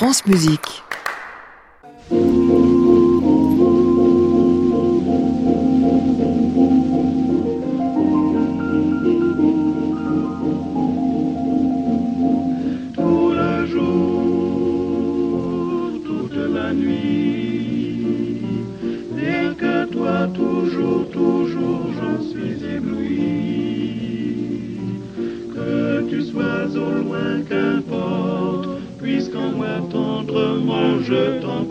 [0.00, 0.82] France Musique.
[31.10, 31.69] Je t'emporte,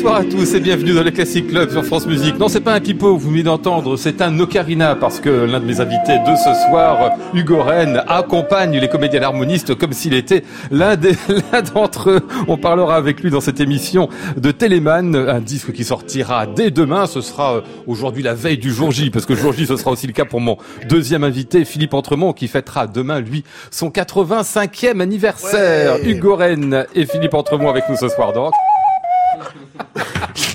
[0.00, 2.38] Bonsoir à tous et bienvenue dans le Classic Club sur France Musique.
[2.38, 5.64] Non, c'est pas un pipeau, vous venez d'entendre, c'est un ocarina parce que l'un de
[5.64, 10.94] mes invités de ce soir, Hugo Rennes, accompagne les comédiens harmonistes comme s'il était l'un
[11.74, 12.20] d'entre eux.
[12.46, 17.06] On parlera avec lui dans cette émission de Téléman, un disque qui sortira dès demain.
[17.06, 19.90] Ce sera euh, aujourd'hui la veille du jour J, parce que jour J, ce sera
[19.90, 25.00] aussi le cas pour mon deuxième invité, Philippe Entremont, qui fêtera demain, lui, son 85e
[25.00, 25.96] anniversaire.
[26.04, 28.52] Hugo Rennes et Philippe Entremont avec nous ce soir donc.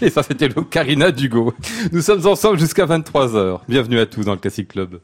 [0.01, 1.53] Et ça, c'était l'Ocarina d'Hugo.
[1.91, 3.61] Nous sommes ensemble jusqu'à 23h.
[3.67, 4.99] Bienvenue à tous dans le Classic Club.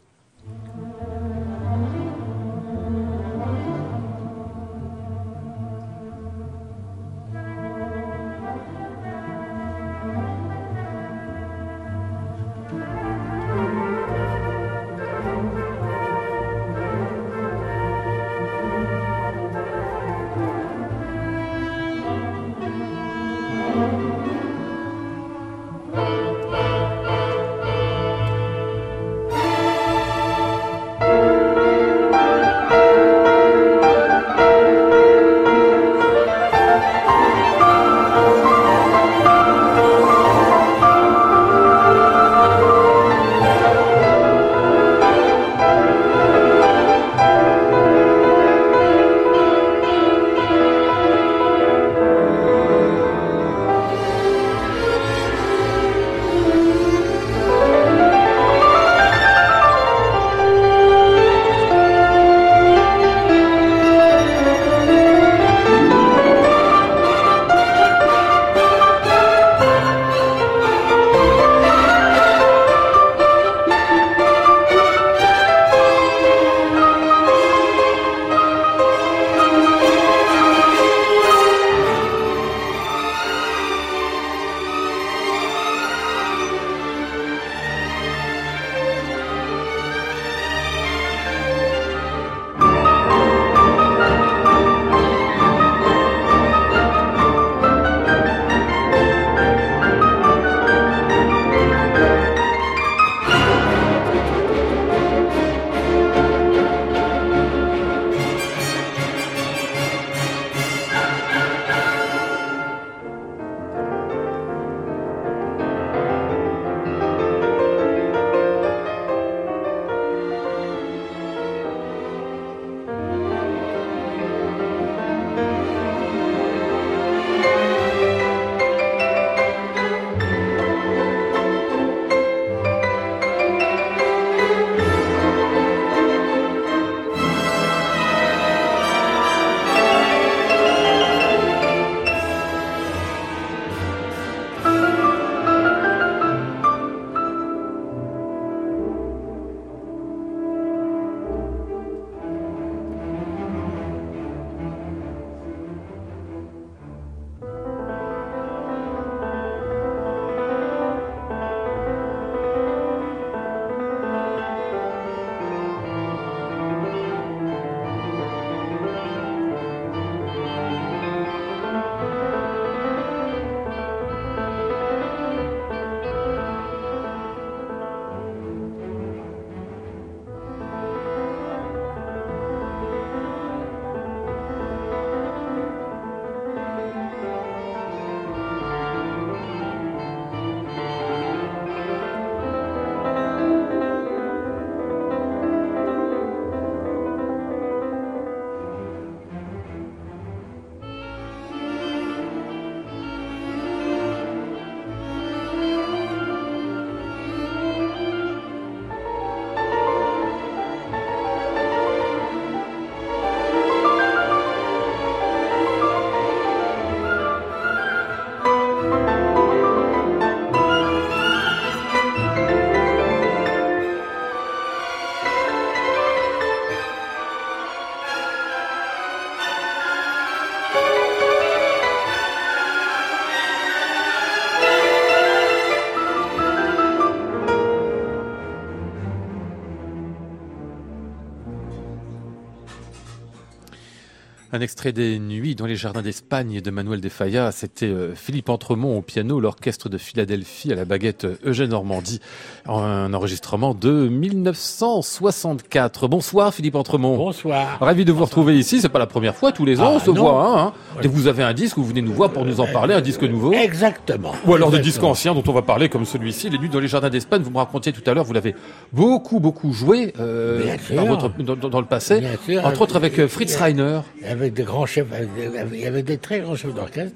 [244.60, 247.54] Un extrait des Nuits dans les jardins d'Espagne de Manuel de Falla.
[247.54, 252.20] C'était euh, Philippe Entremont au piano, l'orchestre de Philadelphie à la baguette euh, Eugène Normandie,
[252.68, 256.10] un enregistrement de 1964.
[256.10, 257.16] Bonsoir Philippe Entremont.
[257.16, 257.78] Bonsoir.
[257.80, 258.82] Ravi de vous retrouver ici.
[258.82, 260.24] C'est pas la première fois, tous les ans Ah, on se non.
[260.24, 260.46] voit.
[260.46, 261.02] Hein, hein.
[261.02, 263.24] Que vous avez un disque, vous venez nous voir pour nous en parler, un disque
[263.24, 263.54] nouveau.
[263.54, 264.34] Exactement.
[264.46, 266.90] Ou alors des disques anciens dont on va parler comme celui-ci, Les Nuits dans les
[266.90, 267.44] Jardins d'Espagne.
[267.44, 268.56] Vous me racontiez tout à l'heure, vous l'avez
[268.92, 272.22] beaucoup, beaucoup joué euh, dans, votre, dans, dans- dans le passé.
[272.62, 274.02] Entre autres avec Fritz Reiner.
[274.30, 277.16] Avec de grands chefs, avec des- il y avait des très grands chefs d'orchestre.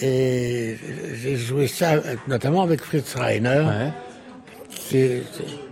[0.00, 0.76] Et
[1.14, 3.62] j'ai joué ça notamment avec Fritz Reiner.
[3.66, 5.22] Ouais.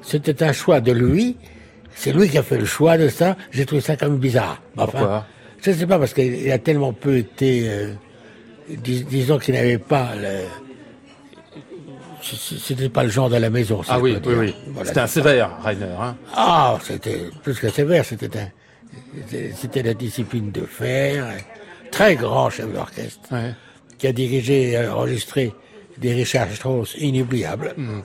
[0.03, 1.37] C'était un choix de lui.
[1.95, 3.37] C'est lui qui a fait le choix de ça.
[3.51, 4.63] J'ai trouvé ça quand même bizarre.
[4.77, 5.27] Enfin, Pourquoi
[5.63, 7.69] Je ne sais pas, parce qu'il a tellement peu été...
[7.69, 7.93] euh,
[8.69, 10.11] dis- disons qu'il n'avait pas...
[10.17, 10.47] le-
[12.23, 13.83] C'était pas le genre de la maison.
[13.83, 14.55] si Ah oui, oui, oui.
[14.69, 15.87] Voilà, C'était un sévère, Reiner.
[16.01, 16.17] Hein.
[16.35, 18.49] Ah, c'était plus que sévère, c'était un,
[19.57, 21.27] c'était- la discipline de fer.
[21.91, 23.53] Très grand chef d'orchestre Ouais.
[23.99, 25.53] qui a dirigé et enregistré
[25.99, 28.01] des Richard Strauss inoubliables Hmm.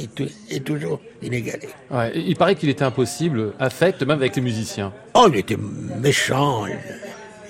[0.00, 1.00] et, tou- et toujours.
[1.22, 2.12] Ouais.
[2.14, 4.92] Et Il paraît qu'il était impossible, affect, même avec les musiciens.
[5.14, 5.56] Oh, il était
[6.00, 6.64] méchant.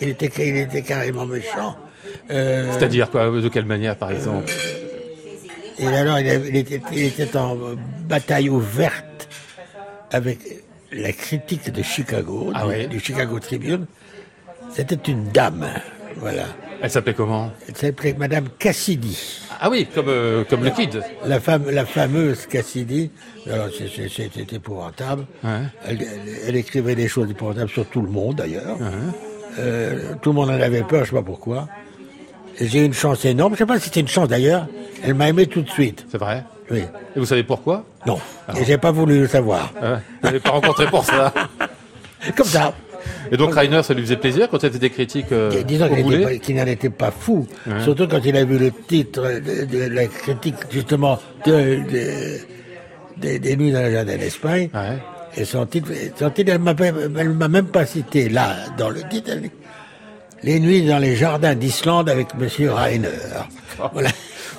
[0.01, 1.77] Il, était, il était carrément méchant.
[2.31, 4.51] Euh, C'est-à-dire quoi De quelle manière, par exemple?
[5.79, 7.57] Et alors, il, avait- il était, il était en
[8.07, 9.29] bataille ouverte
[10.13, 10.39] avec
[10.95, 13.87] la critique de Chicago, Ah du, Chicago Tribune.
[14.73, 15.67] C'était une dame,
[16.17, 16.45] voilà.
[16.83, 17.51] Elle s'appelait comment?
[17.69, 19.41] Elle s'appelait Madame Cassidy.
[19.61, 21.01] Ah oui, comme, euh, comme le Kid.
[21.25, 23.11] La, femme, la fameuse Cassidy,
[23.47, 25.27] c'était épouvantable.
[25.43, 25.61] Ouais.
[25.87, 26.09] Elle, elle-
[26.49, 28.77] elle écrivait des choses épouvantables sur tout le monde d'ailleurs.
[29.59, 31.69] Euh, tout le monde en avait peur, je sais pas pourquoi.
[32.61, 34.67] J'ai eu une chance énorme, je sais pas si c'était une chance d'ailleurs.
[35.03, 36.05] Elle m'a aimé tout de suite.
[36.11, 36.45] C'est vrai?
[36.71, 36.81] Oui.
[37.15, 37.85] Et vous savez pourquoi?
[38.07, 38.19] Non.
[38.57, 39.73] Et j'ai pas voulu le savoir.
[39.83, 41.33] Ah, Vous pas rencontré pour ça.
[42.37, 42.73] Comme ça.
[43.31, 45.89] Et donc Reiner, ça lui faisait plaisir quand il faisait des critiques euh, Disons
[46.43, 47.47] qu'il n'en était pas fou.
[47.83, 51.81] Surtout quand il a vu le titre de, de la critique justement de,
[53.19, 54.71] de- des- nuits dans le jardin d'Espagne.
[54.73, 54.99] Ouais.
[55.37, 59.31] Et son titre, son titre, elle elle m'a même pas cité là, dans le titre.
[59.33, 59.51] elle
[60.43, 63.09] Les nuits dans les jardins d'Islande avec Monsieur Rainer.
[63.93, 64.11] Voilà.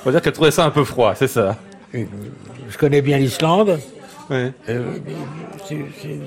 [0.03, 1.55] On va dire qu'elle trouvait ça un peu froid, c'est ça?
[2.69, 3.79] Je connais bien l'Islande.
[4.27, 4.51] Ouais.
[4.69, 4.81] Euh,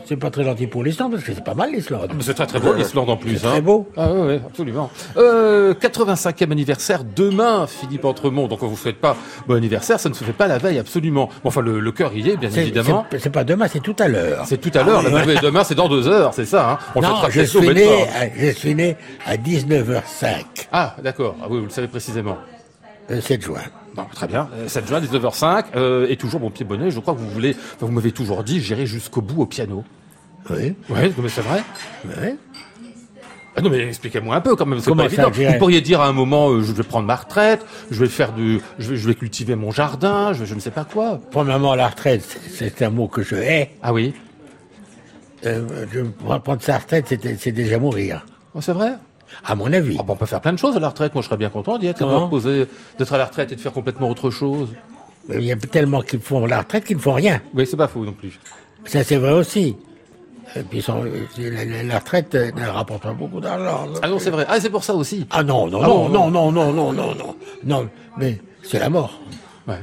[0.07, 2.13] c'est- pas très gentil pour l'Islande parce que c'est pas mal l'Islande.
[2.21, 3.39] C'est très très beau l'Islande en plus.
[3.39, 3.51] C'est hein.
[3.51, 3.89] très beau.
[3.97, 4.89] Ah oui, oui, absolument.
[5.17, 8.47] Euh, 85e anniversaire demain, Philippe Entremont.
[8.47, 9.17] Donc on vous souhaite pas
[9.49, 11.27] bon anniversaire, ça ne se fait pas la veille, absolument.
[11.43, 13.05] Bon, enfin le, le cœur y est, bien évidemment.
[13.11, 14.45] c'est- C'est pas demain, c'est tout à l'heure.
[14.47, 15.03] C'est tout à l'heure.
[15.05, 15.35] Ah, oui.
[15.43, 16.71] demain, c'est dans deux heures, c'est ça.
[16.71, 20.95] Hein on le Non, fêtera je suis, né, à- je suis né à 19h05, Ah,
[21.03, 21.35] d'accord.
[21.43, 22.39] Ah oui, vous le savez précisément.
[23.09, 23.59] le 7 juin.
[23.99, 24.49] Bon, très bien.
[24.55, 25.65] Euh, 7 juin, 19h05.
[25.75, 26.91] Euh, et toujours mon pied bonnet.
[26.91, 27.57] Je crois que vous voulez.
[27.75, 29.85] enfin, vous m'avez toujours dit, j'irai jusqu'au bout au piano.
[30.51, 31.63] Oui, Oui, mais c'est vrai.
[32.05, 32.37] oui.
[33.57, 34.79] Ah non, mais expliquez-moi un peu quand même.
[34.79, 35.31] C'est pas évident.
[35.33, 38.33] Vous pourriez dire à un moment, euh, je vais prendre ma retraite, je vais faire
[38.33, 41.19] du, je vais, je vais cultiver mon jardin, je, je ne sais pas quoi.
[41.33, 42.23] Premièrement, la retraite,
[42.55, 43.71] c'est- un mot que je hais.
[43.83, 44.15] Ah oui.
[45.45, 46.03] Euh, je,
[46.39, 47.07] prendre sa retraite,
[47.41, 48.25] c'est déjà mourir,
[48.55, 48.93] Oh, c'est vrai?
[49.45, 49.97] À mon avis.
[49.99, 51.15] Ah, bon, on peut faire plein de choses à la retraite.
[51.15, 51.99] Moi, je serais bien content d'y être,
[52.99, 54.69] d'être à la retraite et de faire complètement autre chose.
[55.31, 57.41] Il y a tellement qui font la retraite qui ne font rien.
[57.55, 58.39] Oui, c'est pas faux non plus.
[58.87, 59.77] Ça, c'est vrai aussi.
[60.57, 63.87] Et puis, son- la, la- la retraite ne rapporte pas beaucoup d'argent.
[64.03, 64.47] Ah non, c'est vrai.
[64.49, 65.27] Ah, c'est pour ça aussi.
[65.31, 68.89] Ah non, non, Ah non, non, non, non, non, non, non, non, mais c'est la
[68.89, 69.21] mort.
[69.67, 69.75] Ouais.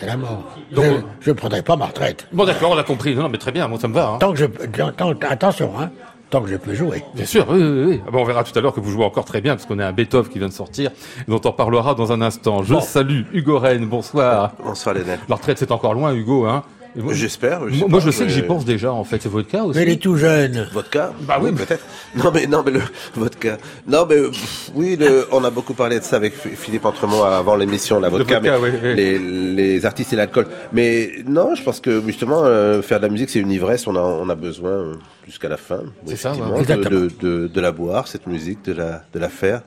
[0.00, 0.42] C'est la mort.
[0.72, 0.84] Donc,
[1.20, 2.26] je ne prendrai pas ma retraite.
[2.32, 3.14] Bon, d'accord, on a compris.
[3.14, 3.68] Non, non, mais très bien.
[3.68, 4.08] Moi, ça me va.
[4.08, 4.18] hein.
[4.18, 5.90] Tant que je tant- attention, hein,
[6.30, 7.02] tant que je peux jouer.
[7.14, 8.00] Bien sûr, oui, oui, oui.
[8.06, 9.78] Ah bon, on verra tout à l'heure que vous jouez encore très bien, parce qu'on
[9.78, 10.90] a un Beethoven qui vient de sortir,
[11.28, 12.62] dont on parlera dans un instant.
[12.62, 12.80] Je Bon.
[12.80, 14.52] salue Hugo Rennes, bonsoir.
[14.64, 15.18] Bonsoir Lionel.
[15.28, 16.62] La retraite, c'est encore loin, Hugo, hein
[17.12, 17.60] J'espère.
[17.88, 19.20] Moi, je sais que j'y pense déjà, en fait.
[19.22, 20.68] C'est votre cas aussi Mais il est tout jeune.
[20.72, 21.84] Vodka Bah oui, mais- peut-être.
[22.16, 22.80] Non mais non mais le
[23.14, 23.58] vodka.
[23.86, 27.22] Non mais pff, oui, le, on a beaucoup parlé de ça avec Ph- Philippe Entremont
[27.24, 28.94] avant l'émission, la vodka, vodka, mais oui, oui.
[28.94, 30.46] Les, les artistes et l'alcool.
[30.72, 33.96] Mais non, je pense que justement euh, faire de la musique c'est une ivresse, on
[33.96, 34.94] a on a besoin euh,
[35.26, 36.64] jusqu'à la fin, C'est ça, effectivement, ouais.
[36.64, 39.60] de, de, de, de la boire cette musique, de la de la faire,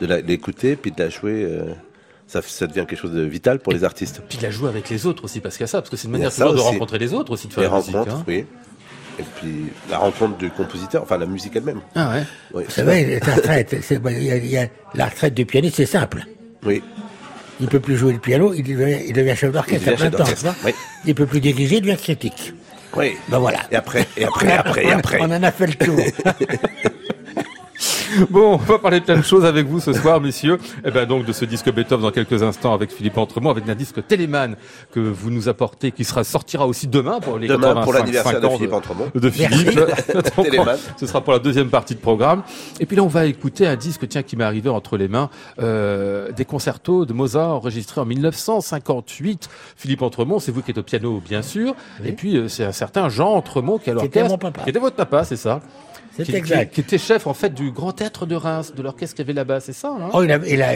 [0.00, 1.44] de la- de l'écouter puis de la jouer.
[1.48, 1.62] euh,
[2.42, 4.20] ça, ça devient quelque chose de vital pour les artistes.
[4.28, 5.96] Puis de la jouer avec les autres aussi, parce qu'il y a ça, parce que
[5.96, 7.94] c'est une manière de rencontrer les autres aussi, de faire Les la musique.
[7.94, 8.24] rencontres, hein.
[8.26, 8.44] oui.
[9.18, 11.80] Et puis la rencontre du compositeur, enfin la musique elle-même.
[11.94, 15.06] Ah ouais Oui, Vous savez, la retraite, c'est- il y a- il y a- la
[15.06, 16.24] retraite du pianiste, c'est simple.
[16.64, 16.82] oui.
[17.60, 20.10] Il peut plus jouer le piano, il devient, il devient chef Il d'orchestre devient à
[20.10, 20.54] plein chef temps.
[20.64, 20.72] oui.
[21.04, 22.52] Il peut plus diriger, il devient critique.
[22.96, 23.12] Oui.
[23.28, 23.60] Ben voilà.
[23.70, 25.18] Et après, et après, et après, et après.
[25.20, 25.96] On en a fait le tour.
[28.30, 30.58] Bon, on va parler de plein de choses avec vous ce soir, messieurs.
[30.84, 33.74] Et ben donc de ce disque Beethoven dans quelques instants avec Philippe Entremont, avec un
[33.74, 34.56] disque Téléman
[34.92, 38.40] que vous nous apportez, qui sera sortira aussi demain pour les Demain, pour 85 l'anniversaire
[38.40, 39.06] de Philippe Entremont.
[39.14, 39.74] de Philippe.
[40.36, 40.76] Donc, Téléman.
[40.96, 42.42] ce sera pour la deuxième partie de programme.
[42.80, 45.30] Et puis là, on va écouter un disque, tiens, qui m'est arrivé entre les mains,
[45.60, 49.48] euh, des concertos de Mozart enregistrés en 1958.
[49.76, 51.74] Philippe Entremont, c'est vous qui êtes au piano, bien sûr.
[52.04, 54.30] Et puis, euh, c'est un certain Jean Entremont qui est à C'était l'orchestre.
[54.46, 54.62] mon papa.
[54.64, 55.60] Qui était votre papa, c'est ça
[56.16, 56.68] C'est qui, exact.
[56.68, 59.26] qui- qui était chef, en fait, du Grand Théâtre de Reims, de l'orchestre qu'il y
[59.26, 60.10] avait là-bas, c'est ça, hein?
[60.12, 60.74] Oh, il a, il a,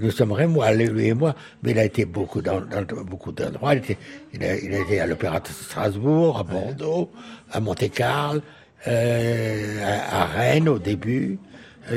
[0.00, 3.74] nous, sommes moi, lui et moi, mais il a été beaucoup dans, dans beaucoup d'endroits.
[3.74, 3.98] Il, était-
[4.34, 7.10] il a, il a été à l'Opéra de Strasbourg, à Bordeaux,
[7.50, 8.40] à Monte-Carlo,
[8.86, 11.38] euh, à, à Rennes au début.
[11.90, 11.94] A-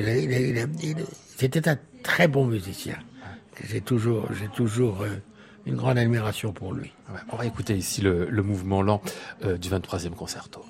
[1.38, 2.96] C'était un très bon musicien.
[3.70, 5.08] J'ai toujours, j'ai toujours euh,
[5.66, 6.94] une grande admiration pour lui.
[7.34, 9.02] On va écouter ici le, le mouvement lent
[9.44, 10.64] euh, du 23e concerto.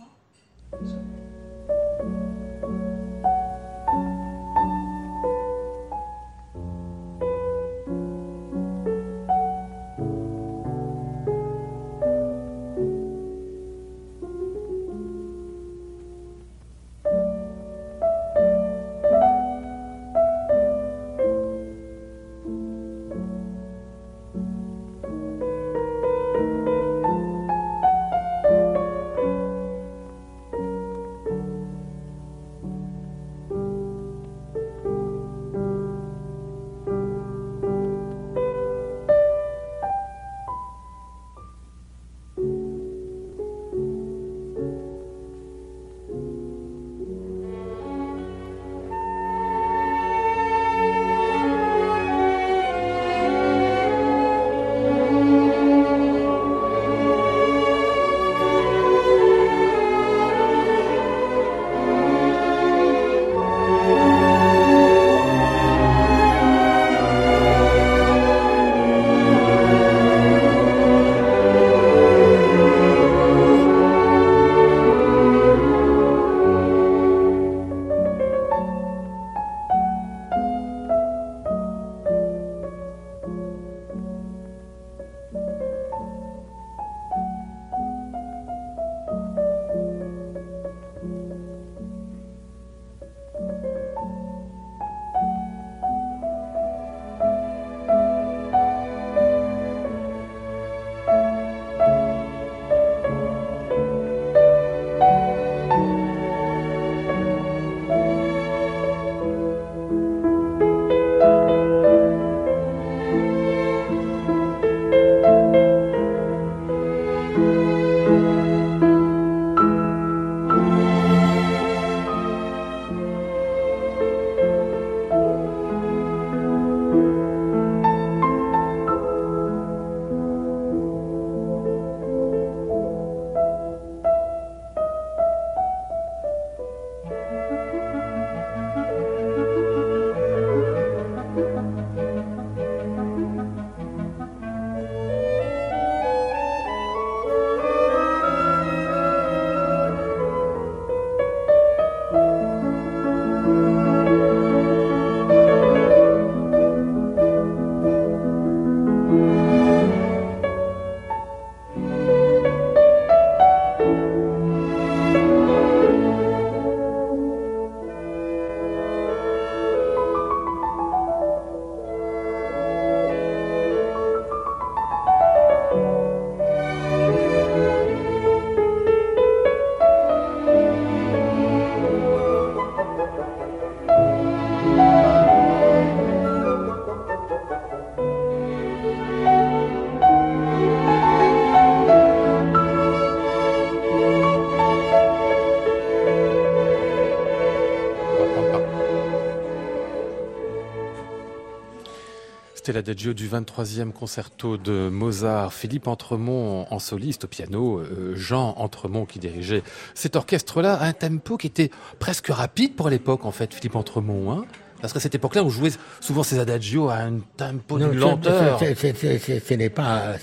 [202.70, 205.54] C'était l'adagio du 23e concerto de Mozart.
[205.54, 209.64] Philippe Entremont en soliste au piano, euh, Jean Entremont qui dirigeait
[209.96, 214.32] cet orchestre-là à un tempo qui était presque rapide pour l'époque en fait, Philippe Entremont.
[214.32, 214.46] Hein
[214.82, 218.60] Parce qu'à cette époque-là, on jouait souvent ces adagios à un tempo Non, ça- lenteur.
[218.60, 220.14] Ce n'est pas,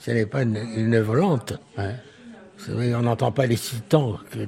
[0.00, 1.52] ce n'est pas une, une œuvre lente.
[1.76, 1.96] Ouais.
[2.94, 4.16] On n'entend pas les six temps.
[4.30, 4.38] que-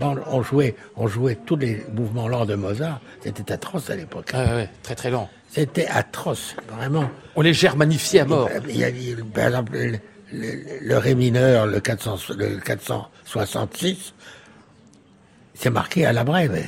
[0.00, 3.00] Bon, on jouait, on jouait tous les mouvements lents de Mozart.
[3.22, 4.32] C'était atroce à l'époque.
[4.34, 5.30] Ouais, ouais, très très lent.
[5.54, 7.08] C'était atroce, vraiment.
[7.36, 8.48] On les germanifiait à mort.
[8.68, 9.98] Il y par exemple, le,
[10.32, 14.14] le- le ré mineur, le, 400, le 466,
[15.54, 16.60] c'est marqué à la brève.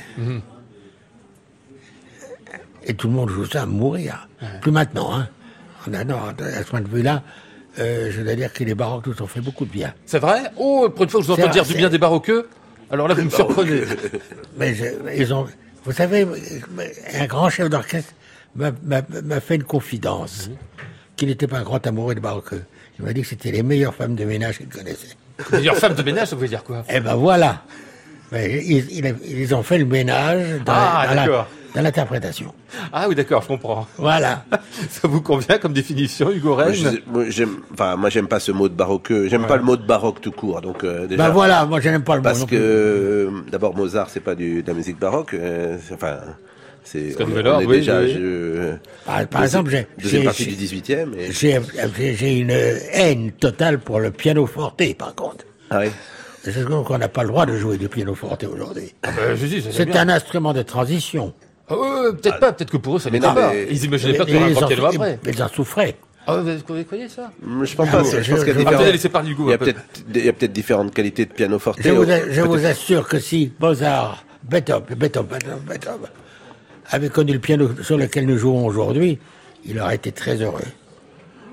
[2.85, 4.27] Et tout le monde joue ça à mourir.
[4.61, 5.27] Plus maintenant, hein.
[6.05, 7.23] Non, à ce point de vue-là,
[7.79, 9.93] euh, je dois dire que les baroques nous ont fait beaucoup de bien.
[10.05, 10.43] C'est vrai?
[10.57, 12.47] Oh, pour une fois que je vous entends dire du bien des baroqueux,
[12.89, 13.81] alors là, vous me surprenez.
[14.57, 15.45] Mais je- ils ont,
[15.83, 16.25] vous savez,
[17.13, 18.13] un grand chef d'orchestre
[18.57, 20.49] m'a- fait une confidence,
[21.15, 22.63] qu'il n'était pas un grand amoureux de baroqueux.
[22.99, 25.15] Il m'a dit que c'était les meilleures femmes de ménage qu'il connaissait.
[25.51, 27.61] D'ailleurs, femme de ménage, ça voulait dire quoi Eh ben voilà.
[28.31, 31.47] Mais ils, ils- ils ont fait le ménage dans, Ah, dans la- d'accord.
[31.75, 32.53] dans l'interprétation.
[32.91, 33.87] Ah oui, d'accord, je comprends.
[33.97, 34.43] Voilà.
[34.89, 38.39] Ça vous convient comme définition, Hugo Moi, Rennes je- moi, j'aime, enfin, moi, j'aime pas
[38.39, 39.29] ce mot de baroqueux.
[39.29, 40.59] J'aime pas le mot de baroque tout court.
[40.61, 41.23] Donc, euh, déjà.
[41.23, 44.35] Ben voilà, moi je n'aime pas le mot Parce que euh, d'abord Mozart c'est pas
[44.35, 46.17] du, de la musique baroque, euh, enfin
[46.91, 48.13] c'est ordre, est oui, déjà oui.
[48.13, 48.73] je-
[49.05, 53.99] Par, par deuxi- exemple, j'ai- deuxième partie du 18e et j'ai- une haine totale pour
[53.99, 55.45] le piano forte, par contre.
[55.69, 55.87] ah oui.
[56.43, 58.93] C'est ce qu'on n'a pas le droit de jouer du piano forte aujourd'hui.
[59.03, 59.21] Ah bah,
[59.71, 61.33] C'est un instrument de transition.
[61.69, 63.51] Ah ouais, ouais, peut-être pas, peut-être que pour eux, ça n'était pas.
[63.51, 65.19] mais- Ils imaginaient pas Mais- qu'il y aurait un mais grand ils piano en- après.
[65.27, 65.95] Ils en souffraient.
[66.25, 67.31] Ah, vous vous croyez ça?
[67.63, 69.53] Je pense Ah pas, je je- pense qu'il y a Ah, différentes- Hugo il y
[69.53, 71.79] a peut-être a peut-être différentes qualités de piano forte.
[71.81, 76.09] Je vous, euh, je vous assure que si Mozart, Beethoven, Beethoven, Beethoven, Beethoven
[76.89, 79.19] avait connu le piano sur lequel nous jouons aujourd'hui,
[79.65, 80.61] il aurait été très heureux.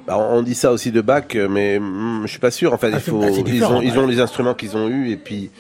[0.06, 2.72] Bah, on dit ça aussi de Bach, euh, mais hum, je suis pas sûr.
[2.72, 3.98] En fait, Ah, il faut, bah, ils ont, ils ouais.
[3.98, 5.50] ont les instruments qu'ils ont eus et puis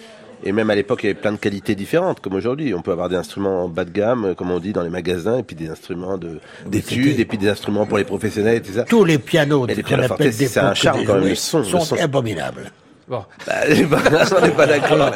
[0.46, 2.74] et même à l'époque, il y avait plein de qualités différentes, comme aujourd'hui.
[2.74, 4.90] On peut avoir des instruments en bas de gamme, euh, comme on dit dans les
[4.90, 8.60] magasins, et puis des instruments de d'études, et puis des instruments pour les professionnels et
[8.60, 8.82] tout ça.
[8.82, 11.64] Tous les pianos Mais les pianofortes, appelle c'est- un charme quand même, le son, le
[11.64, 11.96] sont son.
[11.96, 12.70] abominables.
[13.06, 13.22] Bon.
[13.46, 15.10] Bah, on n'est pas d'accord.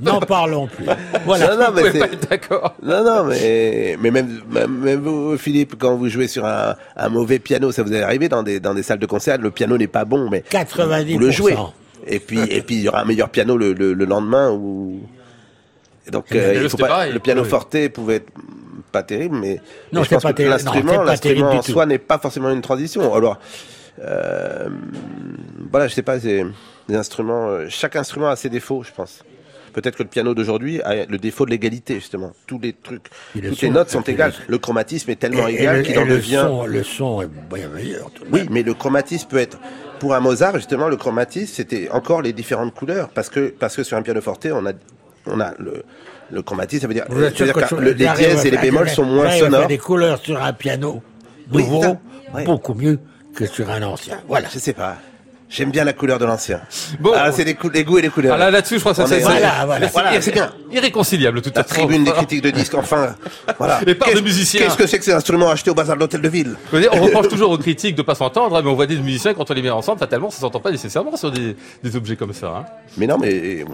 [0.00, 0.86] N'en parlons plus.
[1.24, 1.54] Voilà.
[1.54, 2.74] Non, non, mais pas d'accord.
[2.82, 7.08] Non, non, mais, mais même, même, même vous, Philippe, quand vous jouez sur un, un
[7.08, 9.78] mauvais piano, ça vous est arrivé dans des, dans des salles de concert, le piano
[9.78, 11.12] n'est pas bon, mais 90%.
[11.12, 11.56] vous le jouez.
[12.08, 15.00] Et puis, et puis il y aura un meilleur piano le, le, le lendemain ou.
[16.06, 17.12] Et donc, euh, le il faut c'était pas, pareil.
[17.12, 17.48] le piano Oui.
[17.48, 18.30] forte pouvait être
[18.92, 19.60] pas terrible, mais,
[19.92, 22.50] Non, mais je pense pas que l'instrument, pas terrible l'instrument en soi n'est pas forcément
[22.50, 23.12] une transition.
[23.14, 23.38] Alors,
[24.04, 24.68] euh,
[25.70, 26.44] voilà, je sais pas, c'est
[26.88, 27.48] des instruments.
[27.48, 29.22] euh, chaque instrument a ses défauts, je pense.
[29.72, 32.32] Peut-être que le piano d'aujourd'hui a le défaut de l'égalité, justement.
[32.46, 34.32] Tous les trucs, Et toutes les notes sont et le- égales.
[34.48, 36.44] Le chromatisme est tellement Et- égal qu'il en le devient.
[36.46, 38.10] son, le son est bien meilleur.
[38.10, 39.58] tout Oui, mais le chromatisme peut être
[40.00, 43.82] pour un Mozart justement le chromatisme c'était encore les différentes couleurs parce que parce que
[43.82, 44.72] sur un pianoforte on a
[45.26, 45.84] on a le
[46.30, 49.30] le chromatisme ça veut dire, ça veut que les dièses et les bémols sont moins
[49.30, 49.66] sonores.
[49.68, 51.02] des couleurs sur un piano
[51.50, 51.96] nouveau,
[52.44, 52.98] beaucoup mieux
[53.34, 54.20] que sur un ancien.
[54.28, 54.48] Voilà.
[54.52, 54.96] Je sais pas.
[55.56, 56.60] J'aime bien la couleur de l'ancien.
[57.00, 57.12] Bon.
[57.16, 58.34] ah, c'est les, cou- les goûts et les couleurs.
[58.34, 59.86] Ah là, là-dessus, je crois que ça c'est est- Voilà, voilà.
[59.86, 60.52] c'est Voilà, irré- c'est bien.
[60.70, 61.86] irréconciliable, de toute La façon.
[61.86, 63.14] tribune des critiques de disques, enfin,
[63.58, 63.80] voilà.
[63.86, 64.60] Et par des musiciens.
[64.60, 67.00] Qu'est-ce que c'est que ces instruments achetés au bazar de l'hôtel de ville voyez, on
[67.02, 69.62] reproche toujours aux critiques de pas s'entendre, mais on voit des musiciens quand on les
[69.62, 72.48] met ensemble, fatalement, ça s'entend pas nécessairement sur des, des objets comme ça.
[72.48, 72.64] Hein.
[72.98, 73.64] Mais non, mais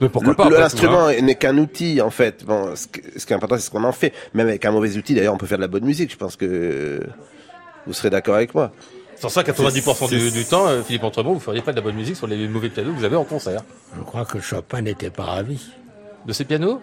[0.00, 1.22] Mais pourquoi pas L'instrument tout, hein.
[1.22, 2.44] n'est qu'un outil en fait.
[2.46, 4.14] Bon, ce, que- ce qui est important, c'est ce qu'on en fait.
[4.32, 6.10] Même avec un mauvais outil, d'ailleurs, on peut faire de la bonne musique.
[6.10, 7.00] Je pense que
[7.86, 8.72] vous serez d'accord avec moi.
[9.20, 11.94] Sans ça, 90% du, du temps, euh, Philippe Entremont, vous feriez pas de la bonne
[11.94, 13.62] musique sur les mauvais pianos que vous avez en concert.
[13.96, 15.60] Je crois que Chopin n'était pas ravi.
[16.26, 16.80] De ces pianos?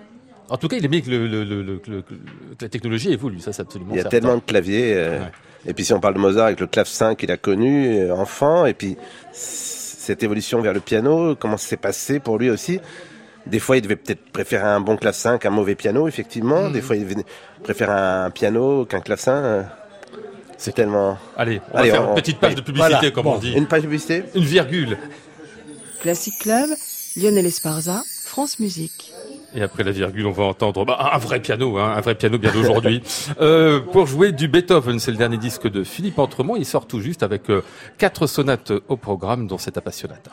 [0.49, 2.13] En tout cas, il aimait que, le, le- le- le- que le- que
[2.61, 4.19] la technologie évolue, ça c'est absolument Il y a certain.
[4.19, 4.93] tellement de claviers.
[4.95, 5.25] euh, Ouais.
[5.65, 8.65] Et puis si on parle de Mozart avec le clavecin qu'il a connu euh, enfant,
[8.65, 8.95] et puis
[9.33, 12.79] cette évolution vers le piano, comment ça s'est passé pour lui aussi?
[13.47, 16.69] Des fois, il devait peut-être préférer un bon clavecin qu'un mauvais piano, effectivement.
[16.69, 17.23] Des fois, il devait
[17.63, 19.65] préférer un piano qu'un clavecin.
[20.57, 21.17] C'est tellement...
[21.37, 23.11] Allez, on Allez, va faire on- une petite page de publicité, voilà.
[23.11, 23.35] comme Bon.
[23.35, 23.53] on dit.
[23.53, 24.97] Une page de publicité Une virgule.
[26.01, 26.69] Classic Club,
[27.15, 29.13] Lionel Esparza, France Musique.
[29.55, 32.37] Et après la virgule, on va entendre bah, un vrai piano, hein, un vrai piano
[32.37, 33.01] bien d'aujourd'hui.
[33.41, 36.55] Euh, pour jouer du Beethoven, c'est le dernier disque de Philippe Entremont.
[36.55, 37.63] Il sort tout juste avec euh,
[37.97, 40.31] quatre sonates au programme, dont cette appassionata.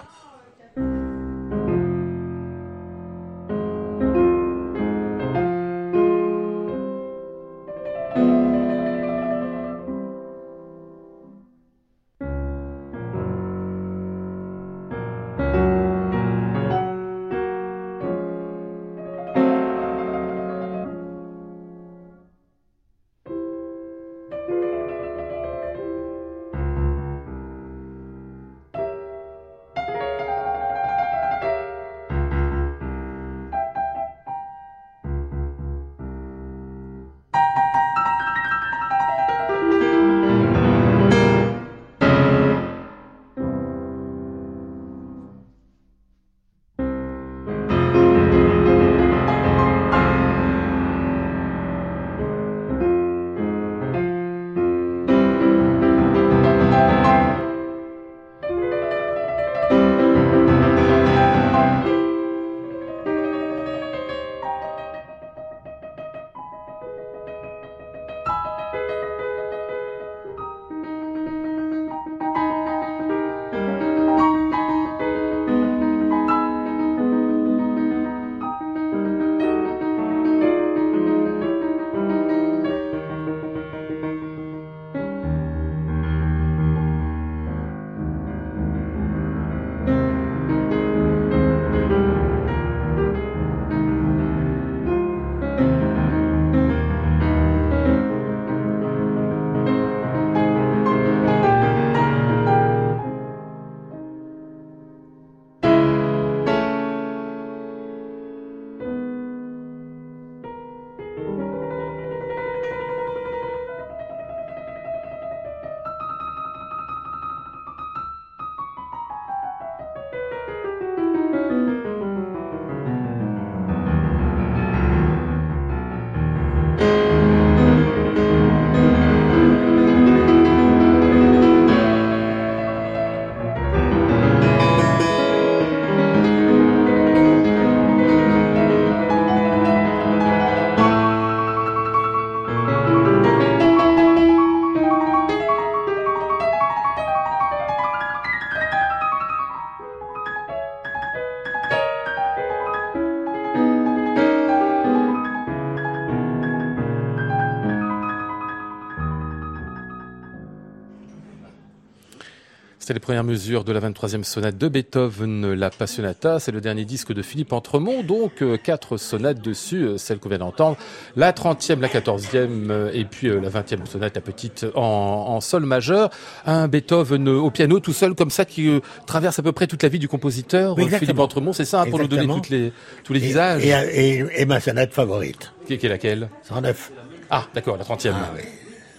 [162.86, 166.38] C'est les premières mesures de la 23e sonate de Beethoven, la Passionata.
[166.38, 170.28] C'est le dernier disque de Philippe Entremont, donc euh, quatre sonates dessus, euh, celle qu'on
[170.28, 170.76] vient d'entendre,
[171.16, 175.64] la 30e, la 14e euh, et puis la 20e sonate, la petite en, en sol
[175.64, 176.10] majeur.
[176.44, 178.70] Un Beethoven au piano tout seul comme ça qui
[179.06, 180.86] traverse à peu près toute la vie du compositeur, Oui.
[180.90, 182.70] Philippe Entremont, c'est ça, hein, pour nous donner toutes les,
[183.02, 183.64] tous les Et, visages.
[183.64, 183.70] et,
[184.18, 186.28] et- et ma sonate favorite, Qui, qui est laquelle?
[186.42, 186.92] 109.
[187.30, 188.12] Ah, d'accord, la 30e.
[188.14, 188.42] Ah oui,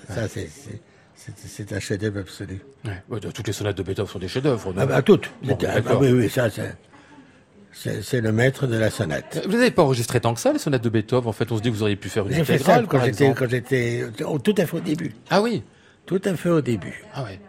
[0.10, 0.50] ça c'est-
[1.35, 2.61] c'est un chef-d'œuvre absolu.
[2.85, 4.73] Ouais, ouais, toutes les sonates de Beethoven sont des chefs-d'œuvre.
[4.77, 5.29] Ah bah toutes.
[5.43, 6.01] Bon, Ah, d'accord.
[6.01, 6.47] oui, oui, ça
[8.01, 9.41] c'est le maître de la sonate.
[9.45, 11.27] Vous n'avez pas enregistré tant que ça, les sonates de Beethoven?
[11.27, 14.05] En fait, on se dit que vous auriez pu faire une intégrale, quand j'étais
[14.43, 15.13] tout à fait au début.
[15.29, 15.63] Ah oui
[16.05, 17.03] Tout à fait au début.
[17.13, 17.39] Ah ouais.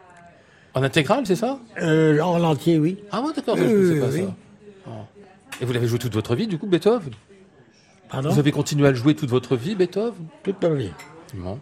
[0.74, 1.58] En intégrale, c'est ça?
[1.80, 2.98] Euh, en entier, oui.
[3.10, 3.70] Ah ouais, d'accord, sais pas
[4.08, 4.24] oui.
[4.24, 4.34] ça.
[4.88, 4.90] Oh.
[5.60, 7.12] Et vous l'avez joué toute votre vie, du coup, Beethoven?
[8.10, 8.28] Pardon?
[8.30, 10.26] Vous avez continué à le jouer toute votre vie, Beethoven?
[10.42, 10.90] Toute ma vie.
[11.34, 11.58] Non.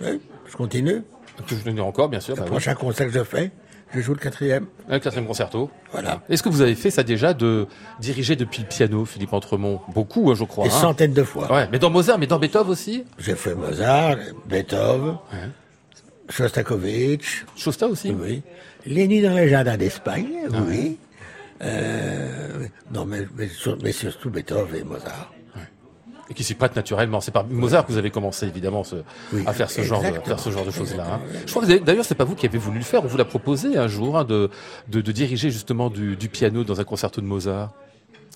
[0.00, 1.02] Oui, je continue.
[1.46, 2.34] Que je encore, bien sûr.
[2.34, 2.50] Le bah oui.
[2.50, 3.50] prochain concert que je fais,
[3.94, 4.66] je joue le quatrième.
[4.88, 5.70] Le quatrième concerto.
[5.92, 6.22] Voilà.
[6.28, 7.66] Est-ce que vous avez fait ça déjà de
[8.00, 10.68] diriger depuis le piano, Philippe Entremont Beaucoup, hein, je crois.
[10.68, 10.78] Des hein.
[10.80, 11.52] centaines de fois.
[11.52, 14.16] Ouais, mais dans Mozart, mais dans Beethoven aussi J'ai fait Mozart,
[14.46, 15.48] Beethoven, Ouais.
[16.28, 18.42] Shostakovich, Shosta aussi oui.
[18.86, 20.28] Les Nuits dans les jardins d'Espagne,
[20.68, 20.98] oui.
[21.62, 25.32] Euh, non, mais, mais, sur- mais surtout Beethoven et Mozart.
[26.32, 27.20] Et qui s'y prête naturellement.
[27.20, 28.96] C'est par Mozart que vous avez commencé, évidemment, ce-
[29.34, 31.04] Oui, à faire ce, genre de, faire ce genre de choses-là.
[31.14, 31.20] hein.
[31.44, 33.04] Je crois que d'ailleurs, c'est pas vous qui avez voulu le faire.
[33.04, 34.48] On vous l'a proposé un jour hein, de,
[34.88, 37.70] de, de diriger justement du, du piano dans un concerto de Mozart.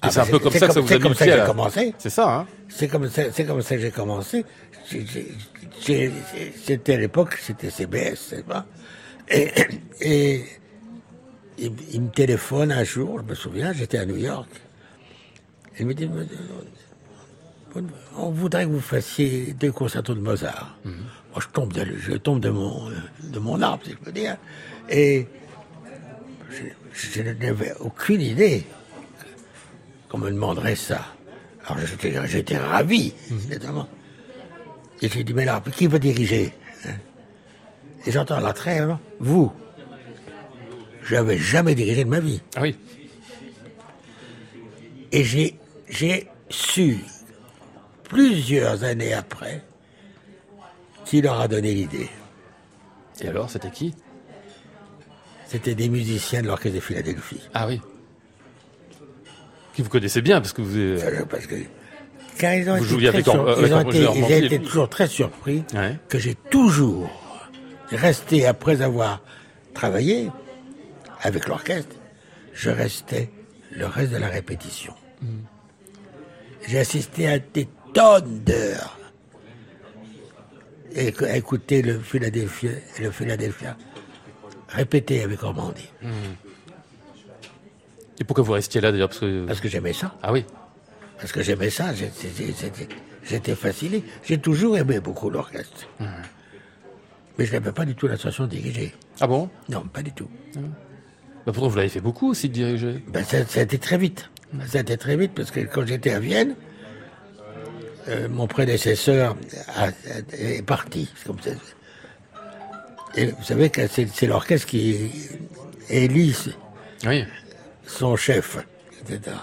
[0.02, 1.46] Ah, c'est un peu comme ça que ça vous a c'est mis comme le à
[1.46, 1.94] commencé.
[1.96, 4.44] C'est ça, hein C'est comme ça, c'est comme ça que j'ai commencé.
[5.80, 8.66] C'était à l'époque, c'était CBS, c'est pas?
[9.28, 9.50] Et,
[10.02, 10.44] et
[11.59, 14.48] il, il me téléphone un jour, je me souviens, j'étais à New York.
[15.78, 16.09] Il me dit,
[18.16, 20.78] on voudrait que vous fassiez deux concertos de Mozart.
[20.84, 22.90] Moi, je tombe de, je tombe de mon,
[23.22, 24.36] de mon arbre, si je peux dire.
[24.88, 25.26] Et
[26.50, 26.62] je,
[26.92, 28.64] je n'avais aucune idée
[30.08, 31.04] qu'on me demanderait ça.
[31.66, 33.88] Alors j'étais, j'étais ravi, évidemment.
[35.02, 36.52] Et j'ai dit, mais là, qui va diriger
[36.86, 36.90] hein?
[38.06, 39.52] Et j'entends la trêve, vous.
[41.02, 42.40] J'avais jamais dirigé de ma vie.
[42.54, 42.76] Ah oui.
[45.12, 45.58] Et j'ai,
[45.88, 46.98] j'ai su,
[48.08, 49.62] plusieurs années après,
[51.04, 52.08] qui leur a donné l'idée.
[53.20, 53.94] Et alors, c'était qui?
[55.46, 57.40] C'était des musiciens de l'Orchestre de Philadelphie.
[57.54, 57.80] Ah oui.
[59.74, 60.76] Qui vous connaissez bien, parce que vous...
[60.76, 61.54] Euh, Parce que,
[62.38, 64.34] car ils ont Vous été jouiez très avec sur- ils ont été, ils Ormandy.
[64.34, 65.96] ont été toujours très surpris Ouais.
[66.08, 67.10] que j'ai toujours
[67.90, 69.22] resté, après avoir
[69.74, 70.30] travaillé
[71.22, 71.94] avec l'orchestre,
[72.52, 73.30] je restais
[73.70, 74.94] le reste de la répétition.
[75.22, 75.26] Mm.
[76.68, 78.98] J'ai assisté à des tonnes d'heures
[80.94, 83.74] et écouter le Philadelphia, le Philadelphia
[84.68, 85.88] répéter avec Ormandy.
[88.20, 89.46] Et pourquoi vous restiez là, d'ailleurs parce que...
[89.46, 90.14] Parce que j'aimais ça.
[90.22, 90.44] Ah oui.
[91.18, 94.02] Parce que j'aimais ça, j'étais- fasciné.
[94.24, 95.88] J'ai toujours aimé beaucoup l'orchestre.
[97.38, 98.94] Mais je n'avais pas du tout l'impression de diriger.
[99.20, 99.48] Ah bon?
[99.70, 100.28] Non, pas du tout.
[100.54, 100.61] bah
[101.46, 103.02] Pourtant, vous l'avez fait beaucoup aussi, de diriger.
[103.09, 104.30] Ben, ça, ça a été très vite.
[104.66, 106.56] Ça a été très vite parce que quand j'étais à Vienne,
[108.08, 109.36] euh, mon prédécesseur
[109.74, 109.90] a- a-
[110.38, 111.10] est parti.
[111.16, 111.50] C'est comme ça.
[113.16, 115.10] Et vous savez que c'est l'orchestre qui
[115.88, 116.36] élit
[117.06, 117.24] Oui.
[117.86, 118.58] son chef,
[119.00, 119.36] etc.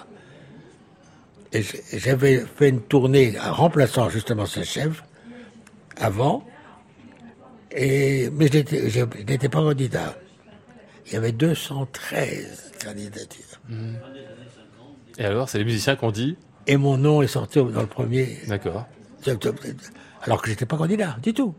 [1.51, 1.63] Et
[1.97, 5.03] j'avais fait une tournée en remplaçant justement ce chef
[5.97, 6.45] avant,
[7.71, 10.15] et, mais je n'étais- je n'étais pas candidat.
[11.07, 13.59] Il y avait 213 candidatures.
[15.17, 17.87] Et alors, c'est les musiciens qui ont dit Et mon nom est sorti dans le
[17.87, 18.87] premier, D'accord.
[20.21, 21.53] alors que j'étais pas candidat du tout.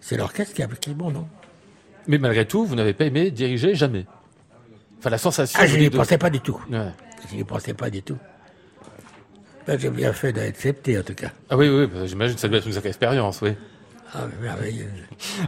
[0.00, 1.26] C'est l'orchestre qui a pris mon nom.
[2.06, 4.06] Mais malgré tout, vous n'avez pas aimé diriger jamais.
[4.98, 5.58] Enfin, la sensation...
[5.60, 6.60] Ah, je n'y de- pensais pas du tout.
[6.70, 6.92] Ouais.
[7.30, 8.16] Je n'y pensais pas du tout.
[9.66, 11.32] Ben, J'ai bien fait d'accepter en tout cas.
[11.50, 13.50] Ah oui, oui, bah, j'imagine que ça doit être une sacrée expérience, oui.
[14.14, 14.88] Ah, merveilleux.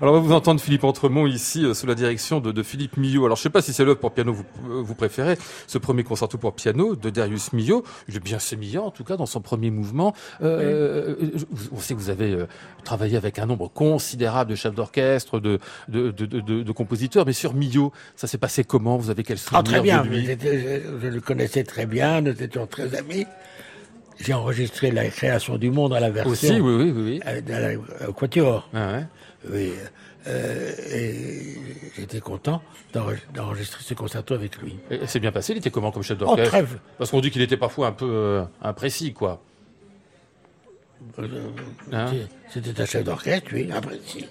[0.03, 2.97] Alors, on va vous entendre Philippe Entremont ici, euh, sous la direction de, de Philippe
[2.97, 3.25] Millot.
[3.25, 6.03] Alors, je sais pas si c'est l'œuvre pour piano vous, euh, vous préférez, ce premier
[6.05, 7.85] concerto pour piano de Darius Milhaud.
[8.09, 10.15] Il est bien sémillant, en tout cas, dans son premier mouvement.
[10.43, 11.31] Euh, euh,
[11.73, 12.47] On sait que vous avez euh,
[12.85, 17.55] travaillé avec un nombre considérable de chefs d'orchestre, de, de, de, de- compositeurs, mais sur
[17.55, 18.97] Millot, ça s'est passé comment?
[18.99, 20.03] Vous avez quel souvenir Ah, très bien.
[20.05, 20.25] de lui?
[20.27, 22.21] J'étais- Je, je le connaissais très bien.
[22.21, 23.25] Nous étions très amis.
[24.21, 26.33] J'ai enregistré la création du monde à la version.
[26.33, 27.03] Aussi, oui, oui, oui.
[27.03, 27.21] oui.
[27.27, 27.59] euh, dans
[28.01, 28.69] la- au Quatuor.
[28.75, 29.05] Ah ouais.
[29.51, 29.73] Oui.
[30.27, 31.57] euh, et
[31.97, 32.61] j'étais content
[32.93, 34.77] d'enre- d'enregistrer ce concerto avec lui.
[34.91, 36.65] Et c'est bien passé, il était comment comme chef Oh, d'orchestre très.
[36.99, 39.41] Parce qu'on dit qu'il était parfois un peu euh, imprécis, quoi.
[41.93, 42.13] Hein
[42.51, 43.71] C'était un chef d'orchestre, oui.
[44.05, 44.27] Si.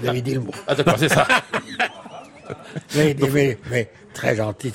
[0.00, 0.50] Vous avez dit le mot.
[0.66, 1.26] Ah d'accord, c'est ça.
[2.96, 4.72] mais, mais, mais très gentil.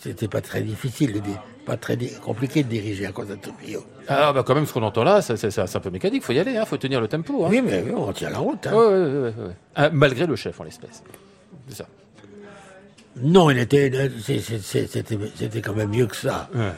[0.00, 1.30] C'était pas très difficile, de di-
[1.66, 3.84] pas très compliqué de diriger un concerto trio.
[4.08, 6.22] Ah bah quand même, ce qu'on entend là, c'est un peu mécanique.
[6.22, 7.44] Faut y aller, hein, faut tenir le tempo.
[7.44, 7.48] Hein.
[7.50, 8.66] Oui, mais on tient la route.
[8.66, 8.74] hein.
[8.74, 9.54] Ouais, ouais, ouais.
[9.74, 11.02] Ah, malgré le chef en l'espèce.
[11.68, 11.86] C'est ça.
[13.16, 16.48] Non, il était, c'est- c'était, c'était quand même mieux que ça.
[16.54, 16.72] Ouais.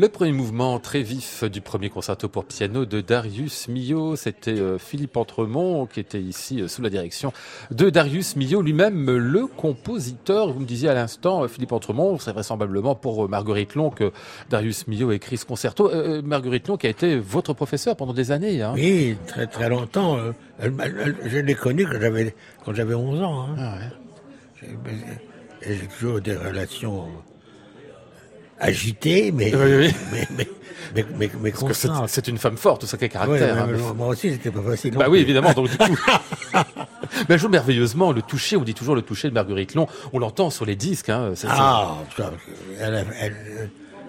[0.00, 4.78] Le premier mouvement très vif du premier concerto pour piano de Darius Milhaud, c'était euh,
[4.78, 7.34] Philippe Entremont qui était ici euh, sous la direction
[7.70, 10.54] de Darius Milhaud, lui-même le compositeur.
[10.54, 14.10] Vous me disiez à l'instant, euh, Philippe Entremont, c'est vraisemblablement pour Marguerite Long que
[14.48, 15.90] Darius Milhaud écrit ce concerto.
[15.90, 18.62] Euh, Marguerite Long qui a été votre professeur pendant des années.
[18.62, 18.72] Hein.
[18.76, 20.16] Oui, très très longtemps.
[20.62, 22.34] je l'ai connue quand j'avais
[22.64, 23.42] quand j'avais 11 ans.
[23.50, 23.54] hein.
[23.58, 23.74] Ah
[24.62, 24.68] ouais.
[25.62, 27.04] J'ai- toujours des relations
[28.60, 29.94] agitées, mais Oui, oui.
[30.12, 30.46] mais mais
[31.18, 31.52] mais, mais,
[32.08, 33.66] c'est- une femme forte, ça Ouais, caractère.
[33.68, 34.94] mais hein, moi- aussi, c'était pas facile.
[34.94, 35.22] Bah oui, plus.
[35.22, 35.52] évidemment.
[35.52, 35.96] Donc du coup,
[37.28, 38.56] Mais elle joue merveilleusement le toucher.
[38.56, 39.86] On dit toujours le toucher de Marguerite Long.
[40.12, 41.08] On l'entend sur les disques.
[41.08, 41.32] Hein.
[41.46, 42.32] Ah, ça,
[42.80, 43.06] elle-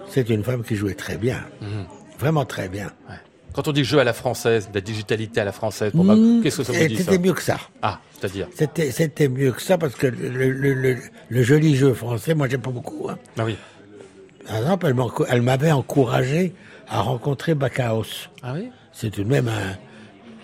[0.09, 1.37] c'est une femme qui jouait très bien.
[2.19, 2.87] Vraiment très bien.
[3.09, 3.15] ouais.
[3.53, 6.39] Quand on dit jeu à la française, de la digitalité à la française, pour Mmh.
[6.41, 7.57] qu'est-ce que ça dit ça C'était mieux que ça.
[7.81, 10.97] Ah, c'est-à-dire C'était, c'était mieux que ça parce que le, le- le-
[11.29, 13.07] le joli jeu français, moi j'aime pas beaucoup.
[13.09, 13.17] Hein.
[13.37, 13.57] Ah oui.
[14.47, 14.93] Par exemple,
[15.29, 16.53] elle, m'avait encouragé
[16.87, 18.27] à rencontrer Bacchaos.
[18.43, 18.69] Ah oui?
[18.91, 19.77] C'est tout de même un,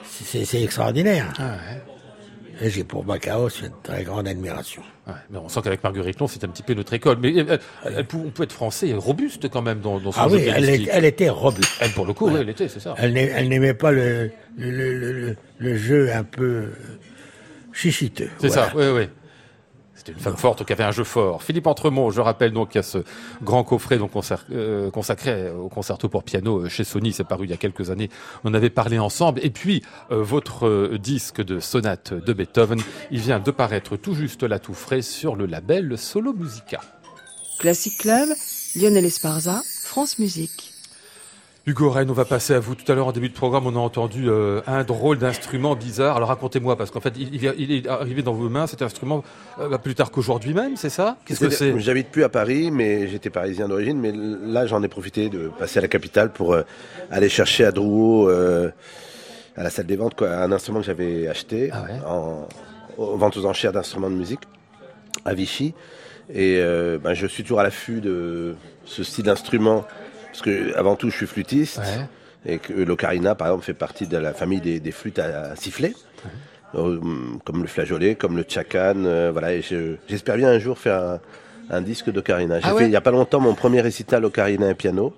[0.04, 1.34] c'est, extraordinaire.
[1.38, 1.82] Ah ouais.
[2.60, 4.82] Et j'ai pour Bacchaos une très grande admiration.
[5.06, 7.18] Ouais, mais on sent qu'avec Marguerite Long, c'est un petit peu notre école.
[7.22, 10.20] Mais euh, elle peut- on peut être français et robuste quand même dans, dans son
[10.22, 10.90] Ah oui, elle, est- pianistique.
[10.92, 11.72] elle était robuste.
[11.80, 12.96] Elle, pour le coup, oui, elle était, c'est ça.
[12.98, 16.72] Elle, n'a- elle n'aimait pas le, le, le- le- le jeu un peu
[17.74, 18.30] chichiteux.
[18.40, 18.70] C'est voilà.
[18.70, 19.10] ça, oui, oui.
[20.08, 21.44] C'était une femme forte qui avait un jeu fort.
[21.44, 23.00] Philippe Entremont, je rappelle donc qu'il y a ce
[23.44, 24.12] grand coffret donc
[24.52, 27.90] euh, consacré au concerto pour piano euh, chez Sony, c'est paru il y a quelques
[27.90, 28.10] années.
[28.46, 29.42] On avait parlé ensemble.
[29.44, 32.80] Et puis euh, votre disque de sonate de Beethoven,
[33.12, 36.80] il vient de paraître tout juste là tout frais sur le label Solo Musica.
[37.60, 38.30] Classic Club,
[38.78, 40.77] Lionel Esparza, France Musique.
[41.68, 42.76] Hugo Rennes, on va passer à vous.
[42.76, 46.16] Tout à l'heure, en début de programme, on a entendu euh, un drôle d'instrument bizarre.
[46.16, 49.22] Alors racontez-moi, parce qu'en fait, il, est arrivé dans vos mains, cet instrument,
[49.60, 51.18] euh, bah, plus tard qu'aujourd'hui même, c'est ça?
[51.26, 51.78] Qu'est-ce que c'est?
[51.78, 54.00] J'habite plus à Paris, mais j'étais parisien d'origine.
[54.00, 56.62] Mais là, j'en ai profité de passer à la capitale pour euh,
[57.12, 58.72] aller chercher à Drouot, à
[59.64, 62.00] la salle des ventes, quoi, un instrument que j'avais acheté Ah ouais?
[62.08, 62.48] en,
[62.98, 64.44] aux ventes aux enchères d'instruments de musique
[65.26, 65.74] à Vichy.
[66.34, 66.62] Et
[67.04, 69.86] ben, je suis toujours à l'affût de ce style d'instrument,
[70.38, 71.80] parce que avant tout, je suis flûtiste.
[71.80, 72.06] Ouais.
[72.54, 75.56] Et que l'ocarina, par exemple, fait partie de la famille des, des flûtes à, à
[75.56, 75.94] sifflet,
[76.76, 77.00] Euh,
[77.46, 79.06] comme le flageolet, comme le tchakan.
[79.06, 81.20] euh, voilà, et je- j'espère bien un jour faire un,
[81.70, 82.60] un disque d'ocarina.
[82.60, 85.14] J'ai Ah fait ouais il n'y a pas longtemps mon premier récital ocarina et piano,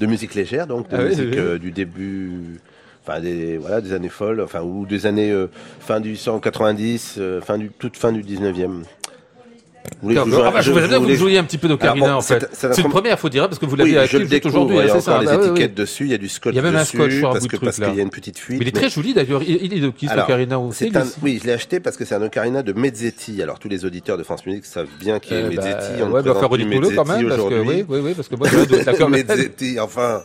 [0.00, 2.60] de musique légère, donc de Ah musique oui, euh, du début.
[3.06, 5.46] Enfin des voilà des années folles, enfin ou des années euh,
[5.78, 8.82] fin du 190, euh, fin du toute fin du 19e.
[10.02, 11.56] Vous je vous un- Ah bah, je je- voudrais bien que vous jouiez un petit
[11.58, 12.48] peu d'ocarina, bon, en fait.
[12.52, 14.54] c'est- une première- première, faut dire, parce que vous l'avez Oui, découvre.
[14.54, 14.76] aujourd'hui.
[14.76, 15.82] Il y a encore oui, étiquettes oui.
[15.82, 17.44] dessus, il y a du scotch Il y a même un scotch sur un parce
[17.44, 18.58] bout de que truc, parce qu'il y a une petite fuite.
[18.58, 19.42] Mais il est mais- très joli d'ailleurs.
[19.46, 21.96] Il, il est de qui, ce Alors, ocarina aussi un- oui, je l'ai acheté parce
[21.96, 23.42] que c'est un ocarina de Mezzetti.
[23.42, 26.02] Alors tous les auditeurs de France Musique savent bien qui est Euh, bah, Mezzetti.
[26.02, 27.58] On présente faire Mezzetti même, parce que aujourd'hui.
[27.66, 29.08] oui, oui, oui, parce que moi, je dois.
[29.08, 30.22] Mezzetti, enfin,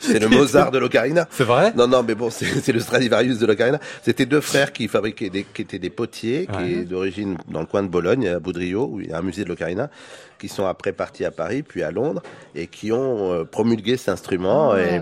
[0.00, 1.26] c'est le Mozart de l'ocarina.
[1.30, 1.72] C'est vrai?
[1.76, 3.78] Non, non, mais bon, c'est le Stradivarius de l'ocarina.
[4.02, 7.66] C'était deux frères qui fabriquaient des, qui étaient des potiers, qui est d'origine dans le
[7.66, 9.90] coin de Bologne, à Boudrio, où il y a un musée de l'ocarina,
[10.38, 12.22] qui sont après partis à Paris, puis à Londres,
[12.54, 15.00] et qui ont euh, promulgué cet instrument, Ah, et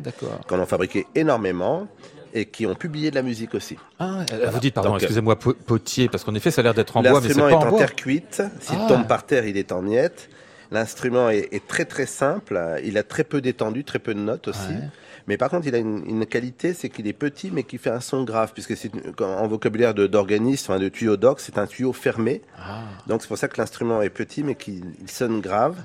[0.48, 1.88] qu'on en fabriqué énormément,
[2.36, 3.76] et qui ont publié de la musique aussi.
[4.00, 6.74] Ah, euh, vous dites, pardon, euh, excusez-moi, po- potier, parce qu'en effet, ça a l'air
[6.74, 7.78] d'être en bois, mais c'est L'instrument pas est en en bois.
[7.78, 8.42] terre cuite.
[8.60, 8.86] S'il Ah.
[8.88, 10.28] tombe par terre, il est en miettes.
[10.74, 12.60] L'instrument est, est très très simple.
[12.84, 14.68] Il a très peu d'étendue, très peu de notes aussi.
[14.68, 14.88] Ouais.
[15.26, 17.90] Mais par contre, il a une, une qualité, c'est qu'il est petit, mais qui fait
[17.90, 18.90] un son grave, puisque c'est
[19.22, 22.42] en vocabulaire de- d'organiste, enfin de tuyau d'orgue, c'est un tuyau fermé.
[22.58, 22.82] Ah.
[23.06, 25.76] Donc c'est pour ça que l'instrument est petit, mais qu'il il sonne grave.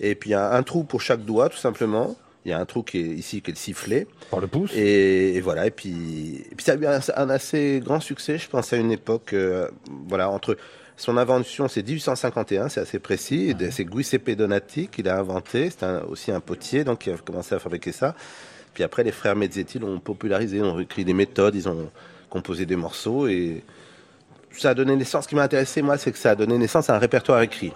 [0.00, 2.16] Et puis il y a un trou pour chaque doigt, tout simplement.
[2.44, 4.06] Il y a un trou qui est ici, qui est le sifflet.
[4.30, 7.30] Par le pouce Et, et voilà, et puis, et puis ça a eu un, un
[7.30, 9.68] assez grand succès, je pense, à une époque, euh,
[10.08, 10.56] voilà, entre
[10.96, 16.30] son invention, c'est 1851, c'est assez précis, c'est Giuseppe Donati qui l'a inventé, c'est aussi
[16.30, 18.14] un potier, donc qui a commencé à fabriquer ça.
[18.74, 21.90] Puis après, les frères Mezzetti l'ont popularisé, ont écrit des méthodes, ils ont
[22.30, 23.62] composé des morceaux, et
[24.60, 26.90] ça a donné naissance, ce qui m'a intéressé, moi, c'est que ça a donné naissance
[26.90, 27.72] à un répertoire écrit.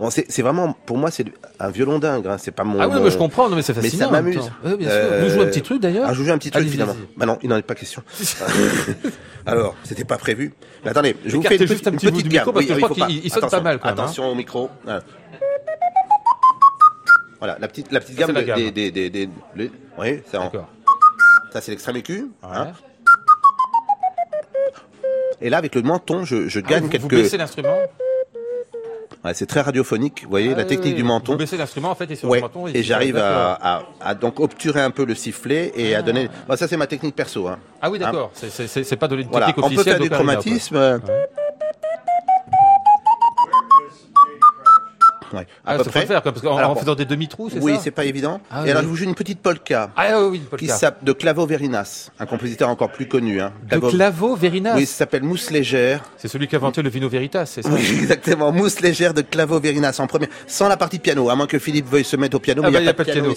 [0.00, 1.24] Bon, c'est vraiment, pour moi, c'est
[1.60, 2.80] un violon dingue, hein, c'est pas mon...
[2.80, 4.04] Ah oui, mon- mais je comprends, non, mais c'est Mais fascinant.
[4.04, 4.50] ça en même m'amuse.
[4.64, 4.98] Oui, bien sûr.
[5.00, 6.96] Euh, un petit truc d'ailleurs Ah, je vous joue un petit truc finalement.
[7.16, 8.02] Bah non, il n'en est pas question.
[9.46, 10.52] Alors, c'était pas prévu.
[10.84, 12.40] Mais attendez, je vous fais une, juste un petite- petit une petite je
[12.74, 13.48] crois faut qu'il- pas.
[13.50, 14.02] sonne mal, quand même, hein.
[14.02, 14.70] Attention au micro.
[14.84, 15.00] Voilà.
[17.38, 19.30] Voilà, la petite, la petite Ça, gamme, des, des, des,
[19.98, 20.38] oui, c'est
[21.52, 21.96] ça c'est l'extrême.
[21.96, 22.22] Ouais.
[22.42, 22.72] hein.
[25.40, 27.02] Et là, avec le menton, je, je Ah, gagne vous, quelques.
[27.02, 27.76] vous baissez l'instrument
[29.24, 30.24] Ouais, c'est très radiophonique.
[30.24, 30.94] Vous voyez, Ah, la technique oui.
[30.96, 31.32] du menton.
[31.32, 32.66] Vous baissez l'instrument en fait et sur Ouais, le menton.
[32.68, 33.58] et j'arrive D'accord.
[33.62, 36.28] à, à, à donc obturer un peu le sifflet et à donner.
[36.46, 37.48] Bon, ça c'est ma technique perso.
[37.48, 37.58] Hein.
[37.80, 38.30] Ah oui, d'accord.
[38.34, 38.50] C'est-
[38.84, 41.00] C'est pas de une Voilà, technique on peut officielle faire du chromatisme.
[45.32, 46.00] Ouais, à Ah, peu près.
[46.00, 48.04] le faire, quoi, parce qu'en Alors, en faisant des demi-trous, c'est Oui, ça c'est pas
[48.04, 48.40] évident.
[48.50, 48.70] Ah, et oui.
[48.70, 50.94] alors je vous joue une petite polka Ah oui, oui, une polka.
[51.02, 53.40] de Clavo Verinas, un compositeur encore plus connu.
[53.40, 53.52] Hein.
[53.70, 54.74] De Clavo Verinas.
[54.76, 56.02] Oui, ça s'appelle Mousse légère.
[56.16, 58.52] C'est celui qui a inventé le Vino Veritas, c'est ça Oui, exactement.
[58.52, 61.88] Mousse légère de Clavo Verinas en premier, sans la partie piano, à moins que Philippe
[61.88, 62.62] veuille se mettre au piano.
[62.64, 63.34] Ah mais il n'y a, pas de piano.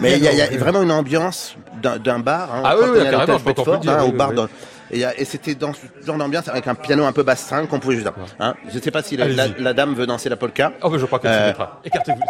[0.00, 0.56] Mais il y a, y oui.
[0.56, 2.54] vraiment une ambiance d'un bar.
[2.54, 4.46] Hein, Ah oui, oui, carrément, je hein, oui, au bar oui,
[4.90, 7.96] Et, et c'était dans ce genre d'ambiance avec un piano un peu bastringue qu'on pouvait
[7.96, 8.08] juste.
[8.40, 8.54] Hein.
[8.70, 9.62] Je ne sais pas si la, la- Allez-y.
[9.62, 10.72] la dame veut danser la polka.
[10.82, 11.66] Oh, mais je crois qu'elle se Euh.
[11.84, 12.20] Écartez-vous.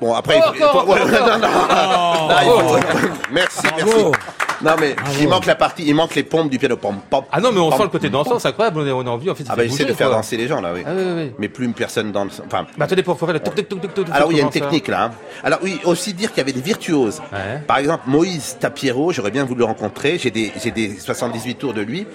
[0.00, 4.04] Bon, après, il faut- Encore, faut- ouais, non, non, non, il faut- Merci, merci.
[4.62, 6.76] Non, mais il manque la partie, il manque les pompes du piano.
[6.76, 8.80] Pom, pom, Ah non, mais on pom, sent le côté pom, dansant, c'est incroyable.
[8.80, 10.08] On a, on a envie, en fait, ça Ah bah fait j'essaie de bouger, faire
[10.08, 10.16] quoi.
[10.16, 10.82] danser les gens là, oui.
[10.86, 11.32] Ah oui, oui.
[11.38, 12.42] Mais plus personne danse.
[12.44, 14.06] Enfin, Bah attendez, pour faire le toc toc toc toc toc.
[14.12, 15.04] alors oui, il y a une technique là.
[15.04, 15.10] hein.
[15.42, 17.22] Alors oui, aussi dire qu'il y avait des virtuoses.
[17.32, 17.62] Ouais.
[17.66, 20.18] Par exemple, Moïse Tapiero, j'aurais bien voulu le rencontrer.
[20.18, 22.06] J'ai des, j'ai des 78 tours de lui.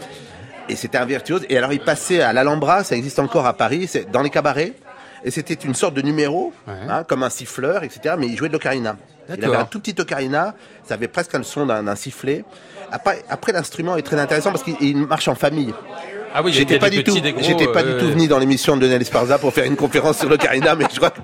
[0.69, 1.45] Et c'était un virtuose.
[1.49, 4.73] Et alors il passait à l'Alhambra, ça existe encore à Paris, c'est dans les cabarets.
[5.25, 6.73] Et c'était une sorte de numéro, Ouais.
[6.87, 8.15] hein, comme un siffleur, etc.
[8.17, 8.95] Mais il jouait de l'ocarina.
[9.27, 10.53] Il avait un tout petit ocarina,
[10.87, 12.45] ça avait presque le son d'un sifflet.
[12.91, 15.73] Après, après l'instrument est très intéressant parce qu'il il marche en famille.
[16.37, 18.81] Ah oui, J'étais pas du tout, j'étais pas euh, du tout venu dans l'émission de
[18.85, 21.09] Lionel Esparza pour faire une conférence sur l'ocarina, mais je crois.
[21.09, 21.21] que-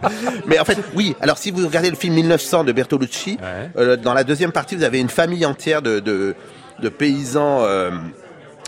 [0.48, 1.16] Mais en fait, oui.
[1.22, 3.70] Alors, si vous regardez le film 1900 de Bertolucci, Ouais.
[3.78, 6.34] euh, dans la deuxième partie, vous avez une famille entière de de,
[6.80, 7.60] de paysans.
[7.66, 7.92] euh,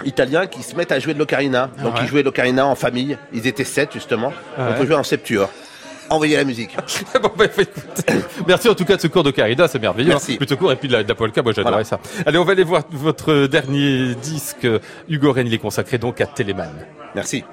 [0.05, 1.69] Italiens qui se mettent à jouer de l'ocarina.
[1.81, 3.17] Donc ils jouaient l'ocarina en famille.
[3.33, 4.29] Ils étaient sept justement.
[4.57, 4.65] Ouais.
[4.69, 5.49] On peut jouer en septuor.
[6.09, 6.75] Envoyez la musique.
[7.21, 7.45] bon, bah,
[8.47, 10.09] merci en tout cas de ce cours de Carida, c'est merveilleux.
[10.09, 10.33] Merci.
[10.33, 10.37] hein.
[10.37, 11.85] Plutôt court et puis de la, de la polka, moi j'adorais Voilà.
[11.85, 11.99] ça.
[12.25, 14.67] Allez, on va aller voir votre dernier disque.
[15.09, 16.69] Hugo Rennes, il est consacré donc à Téléman.
[17.15, 17.43] Merci.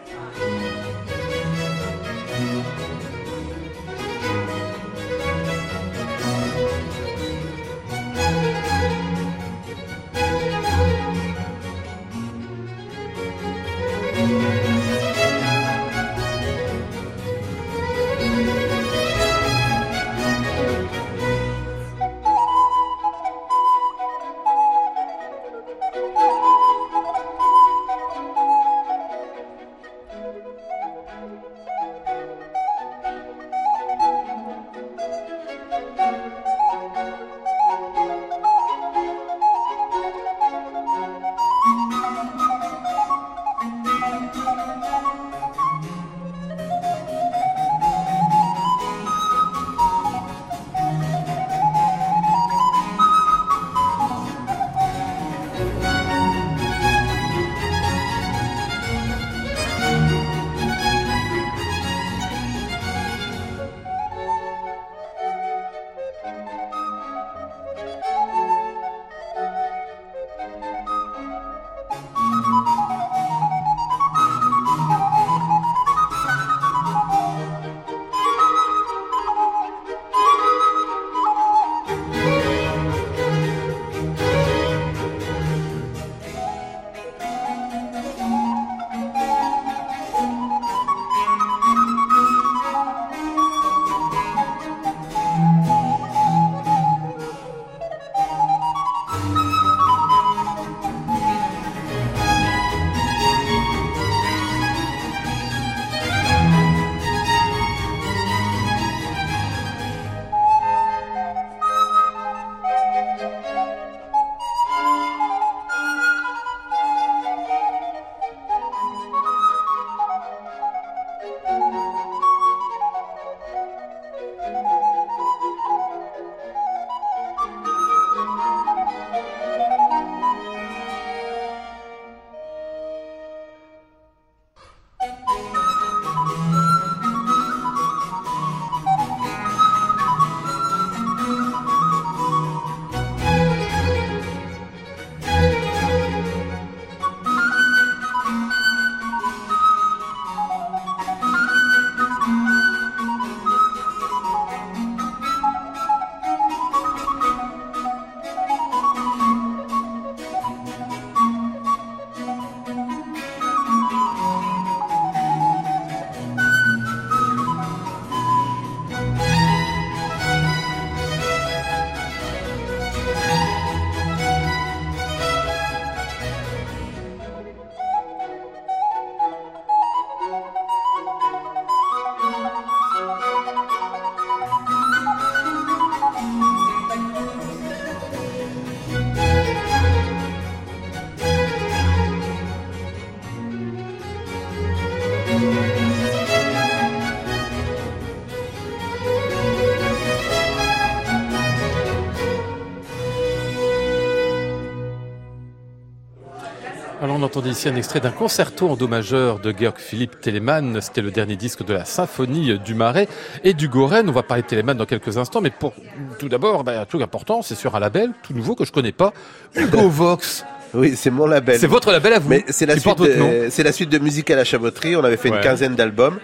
[207.30, 210.80] Entendait ici un extrait d'un concerto en do majeur de Georg Philipp Telemann.
[210.80, 213.06] C'était le dernier disque de la symphonie du Marais
[213.44, 214.08] et du Goren.
[214.08, 215.72] On va parler de Telemann dans quelques instants, mais pour
[216.18, 218.90] tout d'abord, bah, un truc important, c'est sur un label tout nouveau que je connais
[218.90, 219.12] pas,
[219.54, 220.44] Hugo Vox.
[220.74, 221.56] Oui, c'est mon label.
[221.60, 222.28] C'est votre label à vous.
[222.28, 224.96] Mais c'est la, suite de- c'est la suite de musique à la chaboterie.
[224.96, 225.36] On avait fait Ouais.
[225.36, 226.18] une quinzaine d'albums.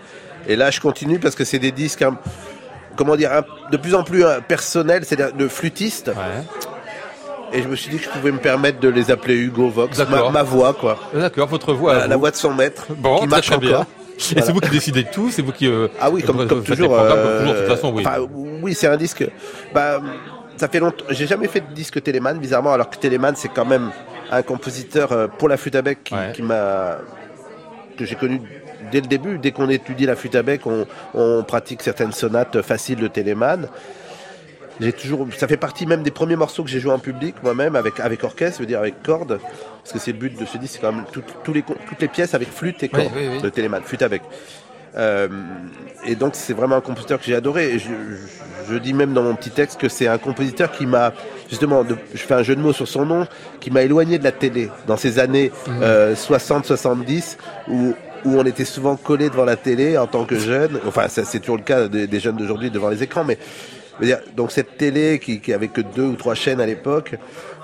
[0.49, 2.03] Et là, je continue parce que c'est des disques.
[2.03, 2.19] hein,
[2.97, 6.09] comment dire, un- de plus en plus euh, personnels, c'est-à-dire de flûtistes.
[6.09, 6.43] Ouais.
[7.57, 9.99] Et je me suis dit que je pouvais me permettre de les appeler Hugo Vox,
[10.33, 10.99] ma, voix, quoi.
[11.15, 12.07] D'accord, votre voix.
[12.07, 13.71] la, voix de son maître, Bon, qui marche très bien.
[13.71, 13.87] encore.
[14.19, 14.47] Et Voilà.
[14.47, 15.67] c'est vous qui décidez de tout, c'est vous qui.
[15.67, 16.89] euh, Ah oui, comme, toujours.
[16.95, 18.05] programmes, comme euh, toujours, de toute façon, oui.
[18.63, 19.27] oui, c'est un disque.
[19.75, 20.01] Bah,
[20.57, 21.05] ça fait longtemps.
[21.11, 23.91] J'ai jamais fait de disque Téléman, bizarrement, alors que Téléman, c'est quand même
[24.31, 26.33] un compositeur euh, pour la flûte à bec qui, Ouais.
[26.35, 26.99] qui m'a
[27.99, 28.41] que j'ai connu
[28.91, 29.39] dès le début.
[29.39, 33.69] Dès qu'on étudie la flûte à bec, on, on pratique certaines sonates faciles de Téléman.
[34.81, 37.77] J'ai toujours, ça fait partie même des premiers morceaux que j'ai joué en public moi-même
[37.77, 39.39] avec avec orchestre, je veux dire avec cordes,
[39.83, 42.09] parce que c'est le but de ce disque, c'est quand même tout- les toutes les
[42.09, 43.41] pièces avec flûte et cordes oui, oui.
[43.41, 44.23] de Téléman, flûte à bec.
[44.97, 45.29] Euh,
[46.07, 47.75] et donc c'est vraiment un compositeur que j'ai adoré.
[47.75, 50.87] Et je, je- je dis même dans mon petit texte que c'est un compositeur qui
[50.87, 51.13] m'a
[51.51, 53.27] justement, de- je fais un jeu de mots sur son nom,
[53.61, 55.81] qui m'a éloigné de la télé dans ces années Mhm.
[55.83, 57.37] euh, 60-70
[57.69, 60.81] où où on était souvent collé devant la télé en tant que jeune.
[60.89, 63.39] Enfin, c'est toujours le cas des, des jeunes d'aujourd'hui devant les écrans, mais
[64.37, 67.15] donc cette télé qui, qui avait que deux ou trois chaînes à l'époque,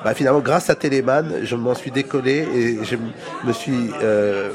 [0.05, 2.97] bah finalement grâce à Téléman, je m'en suis décollé et je
[3.47, 4.51] me suis euh,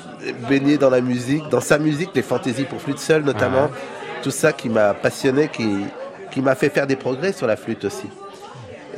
[0.49, 4.21] baigné dans la musique, dans sa musique, les fantaisies pour flûte seule notamment, Ouais.
[4.23, 5.67] tout ça qui m'a passionné, qui,
[6.31, 8.07] qui m'a fait faire des progrès sur la flûte aussi.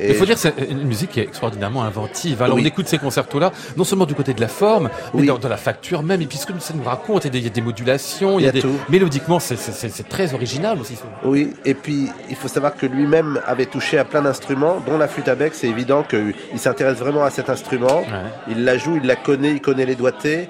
[0.08, 2.42] Il faut dire que c'est une musique qui est extraordinairement inventive.
[2.42, 2.62] Alors Oui.
[2.62, 5.56] on écoute ces concertos-là, non seulement du côté de la forme, mais dans, dans la
[5.56, 8.44] facture même, et puis ce que ça nous raconte, il y a des, modulations, il
[8.46, 8.60] y a, des...
[8.60, 8.72] tout.
[8.88, 10.96] Mélodiquement, c'est- très original aussi.
[11.24, 15.08] Oui, et puis il faut savoir que lui-même avait touché à plein d'instruments, dont la
[15.08, 15.52] flûte à bec.
[15.54, 18.00] C'est évident qu'il s'intéresse vraiment à cet instrument.
[18.00, 18.06] Ouais.
[18.48, 20.48] Il la joue, il la connaît, il connaît les doigtés.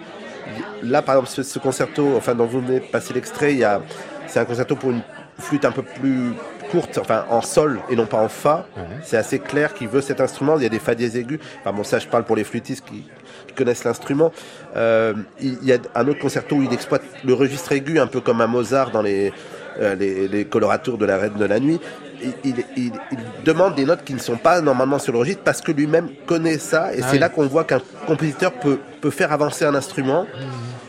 [0.83, 3.81] Là, par exemple, ce, ce concerto, enfin, dont vous venez passer l'extrait, il y a,
[4.27, 5.03] c'est un concerto pour une
[5.39, 6.33] flûte un peu plus
[6.71, 8.67] courte, enfin, en sol et non pas en fa.
[9.03, 10.57] C'est assez clair qu'il veut cet instrument.
[10.57, 11.41] Il y a des fa dièse aigus.
[11.61, 13.05] Enfin, bon, ça, je parle pour les flûtistes qui,
[13.47, 14.33] qui connaissent l'instrument.
[14.77, 18.21] Euh, il y a un autre concerto où il exploite le registre aigu, un peu
[18.21, 19.33] comme un Mozart dans les,
[19.81, 21.81] euh, les, les coloratours de la Reine de la Nuit.
[22.23, 25.43] Il, il- il- il demande des notes qui ne sont pas normalement sur le registre
[25.43, 27.19] parce que lui-même connaît ça et Ah c'est oui.
[27.19, 30.27] là qu'on voit qu'un compositeur peut, peut faire avancer un instrument.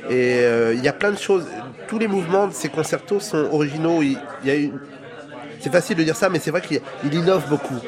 [0.09, 1.45] Et euh, il y a plein de choses.
[1.87, 4.01] Tous les mouvements de ces concertos sont originaux.
[4.01, 4.77] Il, il y a une...
[5.61, 7.79] C'est facile de dire ça, mais c'est vrai qu'il il innove beaucoup.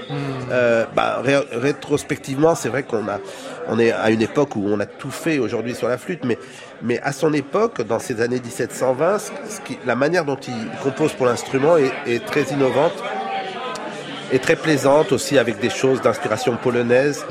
[0.52, 3.20] Euh, bah, ré- rétrospectivement, c'est vrai qu'on a,
[3.68, 6.38] on est à une époque où on a tout fait aujourd'hui sur la flûte, mais,
[6.82, 10.54] mais à son époque, dans ces années 1720, ce ce qui, la manière dont il
[10.84, 12.94] compose pour l'instrument est, est très innovante
[14.32, 17.26] et très plaisante aussi avec des choses d'inspiration polonaise,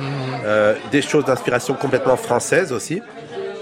[0.44, 3.02] euh, des choses d'inspiration complètement française aussi,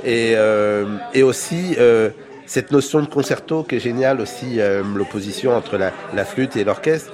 [0.05, 2.11] et, euh, et aussi euh,
[2.51, 6.65] cette notion de concerto qui est géniale aussi, euh, l'opposition entre la, la flûte et
[6.65, 7.13] l'orchestre.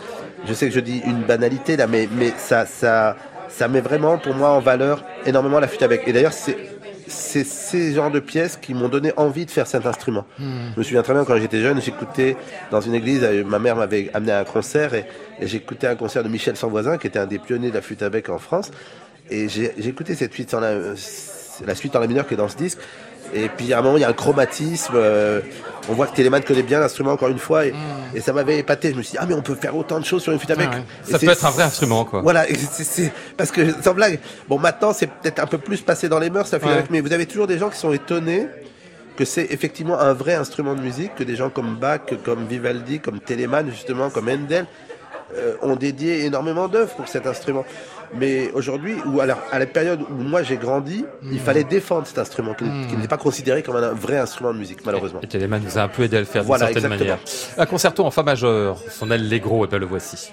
[0.49, 3.16] Je sais que je dis une banalité là, mais, mais ça, ça,
[3.51, 6.09] ça met vraiment pour moi en valeur énormément la flûte avec.
[6.09, 6.57] Et d'ailleurs, c'est
[7.07, 10.24] c'est ces genres de pièces qui m'ont donné envie de faire cet instrument.
[10.41, 12.37] Je me souviens très bien quand j'étais jeune, j'écoutais
[12.70, 15.05] dans une église, euh, ma mère m'avait amené à un concert et,
[15.39, 18.03] et j'écoutais un concert de Michel Sanvoisin qui était un des pionniers de la flûte
[18.03, 18.70] à bec en France.
[19.30, 19.47] Et
[19.87, 20.72] écouté cette suite en la,
[21.66, 22.78] la suite en la mineure qui est dans ce disque.
[23.35, 24.93] Et puis à un moment, il y a un chromatisme.
[24.97, 25.41] euh,
[25.89, 27.64] on voit que Téléman connaît bien l'instrument encore une fois.
[27.66, 27.72] Et,
[28.14, 28.91] et ça m'avait épaté.
[28.91, 30.51] Je me suis dit, ah mais on peut faire autant de choses sur une flûte
[30.51, 30.68] à bec.
[30.72, 30.83] Ah ouais.
[31.12, 32.22] Ça peut être un vrai instrument, quoi.
[32.22, 34.18] Voilà, c'est- parce que sans blague,
[34.49, 36.85] bon maintenant c'est peut-être un peu plus passé dans les mœurs, la flûte Ouais.
[36.91, 38.49] mais vous avez toujours des gens qui sont étonnés
[39.16, 42.99] que c'est effectivement un vrai instrument de musique, que des gens comme Bach, comme Vivaldi,
[43.01, 44.66] comme Telemann justement, comme Handel,
[45.37, 47.64] euh, ont dédié énormément d'œuvres pour cet instrument.
[48.14, 52.18] Mais aujourd'hui, ou alors à la période où moi j'ai grandi, il fallait défendre cet
[52.18, 55.20] instrument qui, qui n'était pas considéré comme un vrai instrument de musique, malheureusement.
[55.22, 56.98] Et Telemann nous a un peu aidé à le faire d'une certaine exactement.
[56.98, 57.18] manière.
[57.59, 60.30] Un concerto en fa majeur, son allegro, et ben le voici.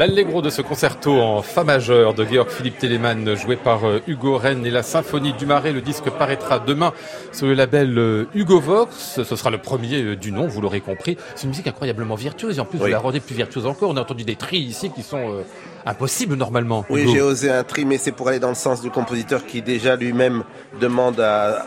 [0.00, 4.38] L'allegro de ce concerto en fa majeur de Georg Philippe Telemann, joué par euh, Hugo
[4.38, 5.72] Rennes et la symphonie du Marais.
[5.72, 6.94] Le disque paraîtra demain
[7.32, 9.20] sur le label euh, Hugo Vox.
[9.22, 11.18] Ce sera le premier euh, du nom, vous l'aurez compris.
[11.34, 13.90] C'est une musique incroyablement virtuose et en plus vous la rendez plus virtuose encore.
[13.90, 15.42] On a entendu des tris ici qui sont euh,
[15.84, 16.86] impossibles normalement.
[16.88, 19.60] Oui, j'ai osé un tri, mais c'est pour aller dans le sens du compositeur qui
[19.60, 20.44] déjà lui-même
[20.80, 21.66] demande à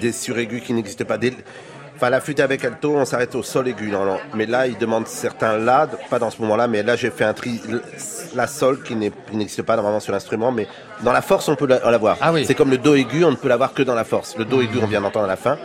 [0.00, 1.18] des suraigus qui n'existent pas.
[1.18, 1.34] Des-
[2.02, 4.18] Enfin, la flûte avec alto, on s'arrête au sol aigu, non, non.
[4.34, 7.32] Mais là, il demande certains la, pas dans ce moment-là, mais là, j'ai fait un
[7.32, 7.62] tri,
[8.34, 10.66] la sol qui n'existe pas normalement sur l'instrument, mais
[11.04, 12.16] dans la force, on peut la- l'avoir.
[12.20, 12.44] Ah oui.
[12.44, 14.36] C'est comme le do aigu, on ne peut l'avoir que dans la force.
[14.36, 15.56] Le do aigu, on vient d'entendre à la fin.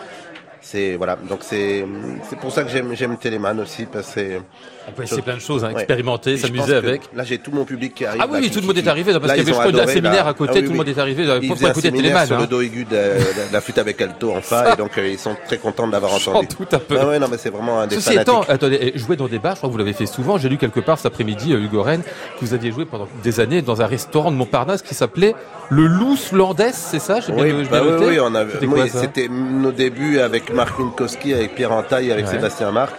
[0.62, 1.84] C'est voilà, donc c'est
[2.30, 4.42] c'est pour ça que j'aime j'aime Telemann aussi parce que c'est-
[4.90, 7.02] On peut essayer plein de choses, hein, expérimenter, s'amuser avec.
[7.14, 8.22] Là, j'ai tout mon public qui arrive.
[8.24, 9.88] Ah oui, là, oui, qui- tout le monde est arrivé, parce qu'il y avait, un
[9.88, 10.30] séminaire là.
[10.32, 10.78] à côté, Ah oui, tout le oui.
[10.78, 12.26] monde est arrivé Ils pour, écouter Telemann.
[12.26, 12.42] sur hein.
[12.42, 15.20] le do aigu de, de la flûte avec alto en fa, et donc euh, ils
[15.20, 16.48] sont très contents de l'avoir entendu.
[16.48, 16.98] Tout un peu.
[17.00, 18.22] Ah ouais, non, mais c'est vraiment un des Ceci fanatiques.
[18.34, 20.38] étant, attendez, eh, jouer dans des bars, je crois que vous l'avez fait souvent.
[20.38, 23.40] J'ai lu quelque part cet après-midi, euh, Hugo Rennes, que vous aviez joué pendant des
[23.40, 25.36] années dans un restaurant de Montparnasse qui s'appelait
[25.70, 28.54] le Loose Landès, c'est ça J'ai Oui, bah bien oui, on avait,
[28.90, 32.26] C'était nos débuts avec Marc Minkowski, avec Pierre Entaille, avec.
[32.28, 32.94] Sébastien Marc.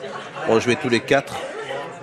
[0.50, 1.34] On jouait tous les quatre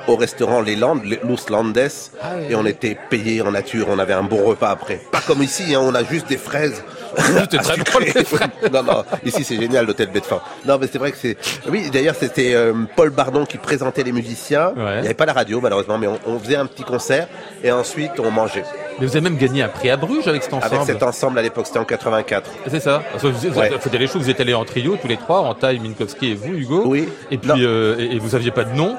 [0.07, 1.77] au restaurant Les Landes, Los Landes,
[2.21, 4.99] Ah et on était payés en nature, on avait un bon repas après.
[5.11, 6.83] Pas comme ici, hein, on a juste des fraises.
[7.17, 8.13] À très
[8.73, 10.43] non, non, ici c'est génial l'hôtel Bedford.
[10.65, 11.37] Non, mais c'est vrai que c'est.
[11.69, 14.73] Oui, d'ailleurs c'était euh, Paul Bardon qui présentait les musiciens.
[14.75, 14.95] Ouais.
[14.97, 17.27] Il n'y avait pas la radio malheureusement, mais on, on faisait un petit concert
[17.63, 18.65] et ensuite on mangeait.
[18.99, 20.73] Mais vous avez même gagné un prix à Bruges avec cet ensemble.
[20.75, 22.49] Avec cet ensemble à l'époque, c'était en 84.
[22.69, 23.01] C'est ça.
[23.11, 23.71] Parce que Vous, vous, Ouais.
[23.79, 26.31] faut dire les choses, vous êtes allés en trio tous les trois, en taille, Minkowski
[26.31, 26.83] et vous, Hugo.
[26.85, 27.07] Oui.
[27.31, 28.95] Et puis, euh, et, et vous aviez pas de nom.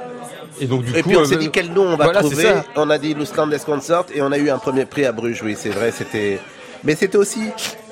[0.61, 2.21] Et donc du Et coup, puis on euh, s'est dit quel nom on va voilà,
[2.21, 2.49] trouver.
[2.77, 5.43] On a dit Lousland Consort et on a eu un premier prix à Bruges.
[5.43, 6.39] Oui, c'est vrai, c'était.
[6.85, 7.41] Mais c'était aussi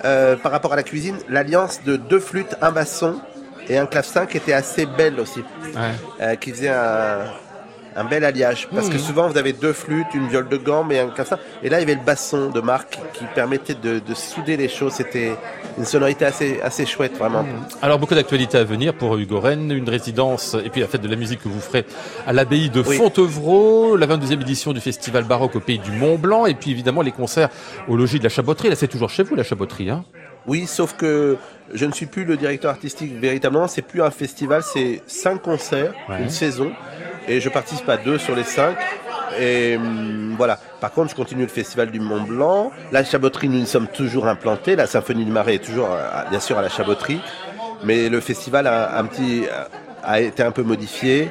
[0.04, 3.16] euh, par rapport à la cuisine l'alliance de deux flûtes, un basson
[3.68, 5.40] et un clavecin qui était assez belle aussi,
[5.74, 5.80] Ouais.
[6.20, 7.24] euh, qui faisait un,
[7.96, 8.68] un bel alliage.
[8.74, 8.92] Parce Mmh.
[8.92, 11.38] que souvent vous avez deux flûtes, une viole de gamme et un clavecin.
[11.62, 14.68] Et là il y avait le basson de Marc qui permettait de, de souder les
[14.68, 14.92] choses.
[14.94, 15.32] C'était
[15.78, 17.44] une sonorité assez assez chouette vraiment.
[17.82, 21.08] Alors beaucoup d'actualités à venir pour Hugo Rennes, une résidence et puis la fête de
[21.08, 21.84] la musique que vous ferez
[22.26, 22.96] à l'abbaye de Oui.
[22.96, 27.02] Fontevraud, la 22e édition du festival baroque au pays du Mont Blanc et puis évidemment
[27.02, 27.48] les concerts
[27.88, 28.68] au logis de la Chaboterie.
[28.70, 30.04] Là c'est toujours chez vous la Chaboterie hein?
[30.46, 31.38] Oui, sauf que
[31.72, 33.66] je ne suis plus le directeur artistique véritablement.
[33.66, 36.20] C'est plus un festival, c'est cinq concerts, Ouais.
[36.22, 36.70] une saison,
[37.28, 38.76] et je participe à deux sur les cinq.
[39.40, 40.58] Et hum, voilà.
[40.80, 42.70] Par contre, je continue le festival du Mont Blanc.
[42.92, 44.76] La Chaboterie, nous y sommes toujours implantés.
[44.76, 47.20] La Symphonie du Marais est toujours, euh, bien sûr, à la Chaboterie.
[47.82, 49.44] Mais le festival a, un petit,
[50.04, 51.30] a été un peu modifié.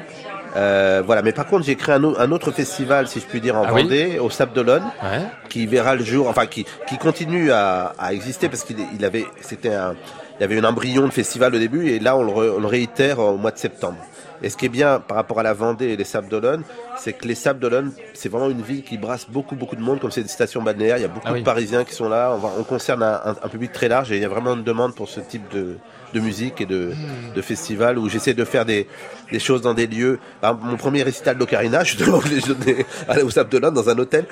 [0.56, 1.22] Euh, voilà.
[1.22, 3.64] Mais par contre, j'ai créé un, au- un autre festival, si je puis dire, en
[3.66, 5.22] Ah oui Vendée, au Sable d'Olonne Ouais.
[5.48, 9.24] qui verra le jour, enfin qui, qui continue à, à exister parce qu'il il avait,
[9.40, 9.94] c'était un,
[10.38, 12.60] il y avait un embryon de festival au début et là on le, re- on
[12.60, 13.96] le réitère au mois de septembre.
[14.44, 16.62] Et ce qui est bien par rapport à la Vendée et les Sables d'Olonne,
[16.98, 19.98] c'est que les Sables d'Olonne, c'est vraiment une ville qui brasse beaucoup beaucoup de monde,
[20.00, 21.40] comme c'est une station balnéaire, il y a beaucoup Ah oui.
[21.40, 24.12] de Parisiens qui sont là, on, va, on concerne un, un- un public très large
[24.12, 25.76] et il y a vraiment une demande pour ce type de,
[26.12, 26.92] de musique et de,
[27.34, 28.86] de festival où j'essaie de faire des,
[29.32, 30.18] des choses dans des lieux.
[30.42, 34.26] Mon premier récital d'Ocarina, justement, je l'ai donné à la dans un hôtel,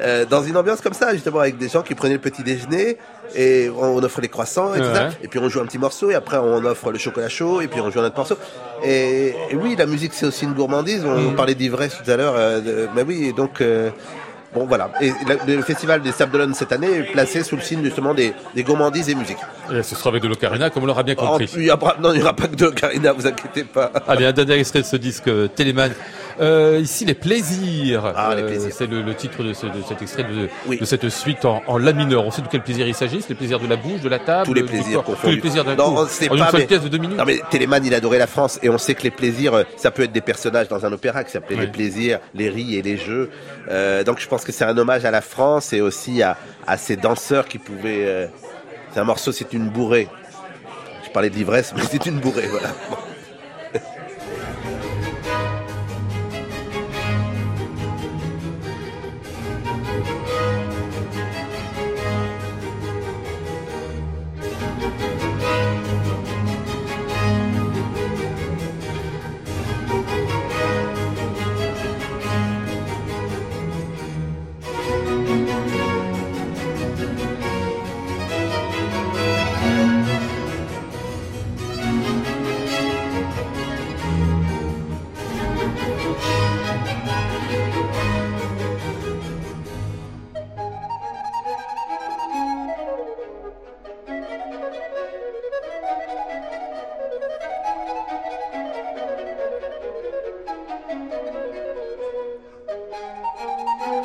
[0.00, 2.98] euh, dans une ambiance comme ça, justement, avec des gens qui prenaient le petit déjeuner
[3.34, 5.06] et on, offre les croissants et tout ça.
[5.08, 5.12] Ouais.
[5.22, 7.68] Et puis on joue un petit morceau et après on offre le chocolat chaud et
[7.68, 8.36] puis on joue un autre morceau.
[8.84, 11.04] Et, et oui, la musique c'est aussi une gourmandise.
[11.04, 11.26] On, Mm.
[11.28, 12.34] on parlait d'ivresse tout à l'heure.
[12.36, 13.90] euh, mais oui, et donc euh,
[14.54, 14.90] bon voilà.
[15.00, 15.10] Et
[15.46, 18.62] le festival des Sables d'Olonne cette année est placé sous le signe justement des, des
[18.62, 19.38] gourmandises et musique.
[19.72, 21.50] Et ce sera avec de l'ocarina comme on l'aura bien En- compris.
[21.56, 23.90] il y aura- non, il n'y aura pas que de Carina, vous inquiétez pas.
[24.06, 25.90] Allez, un dernier extrait de ce disque euh, Téléman
[26.40, 28.12] Euh, ici, les plaisirs.
[28.16, 28.72] Ah, les Euh, plaisirs.
[28.76, 30.78] C'est le, le titre de, ce- de cet extrait de, Oui.
[30.78, 32.24] de cette suite en, en la mineur.
[32.26, 33.20] On sait de quel plaisir il s'agit.
[33.22, 35.16] C'est les plaisirs de la bouche, de la table, Tous les plaisirs corps.
[35.20, 35.96] Tous les plaisirs d'un coup.
[36.08, 37.16] c'est En une pas, seule mais- pièce de deux minutes.
[37.18, 39.90] Non mais Téléman, il adorait la France et on sait que les plaisirs, euh, ça
[39.90, 41.66] peut être des personnages dans un opéra qui s'appelait Oui.
[41.66, 43.30] les plaisirs, les ris et les jeux.
[43.70, 46.76] Euh, donc je pense que c'est un hommage à la France et aussi à, à
[46.78, 48.04] ces danseurs qui pouvaient.
[48.06, 48.26] euh,
[48.92, 50.08] c'est un morceau, c'est une bourrée.
[51.04, 52.68] Je parlais de l'ivresse, mais c'est une bourrée, voilà.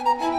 [0.06, 0.39] Bon.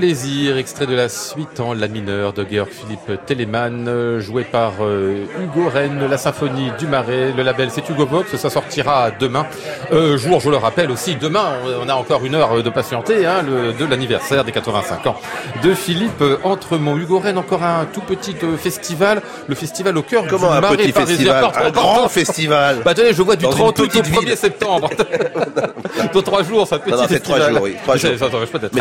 [0.00, 4.72] Les plaisirs, extrait de la suite en la mineur de Georg Philippe Telemann, joué par
[4.80, 9.46] euh, Hugo Rennes, la symphonie du Marais, le label c'est Hugo Vox, ça sortira demain.
[9.92, 13.26] Euh, jour, je le rappelle aussi, demain on on a encore une heure de patienter,
[13.26, 15.20] hein, le, de l'anniversaire des 85 ans
[15.62, 16.96] de Philippe Entremont.
[16.96, 20.60] Hugo Rennes, encore un tout petit euh, festival, le festival au cœur Comment du un
[20.60, 21.16] Marais petit parisien.
[21.34, 21.66] festival?
[21.66, 24.20] Un grand festival Bah attendez, je vois du Dans une 30 août au petite 1er
[24.26, 24.36] ville.
[24.36, 24.90] septembre.
[26.14, 27.40] Dans trois jours, ça petit Non, non, c'est festival.
[27.40, 28.10] trois jours, oui, trois Mais jours.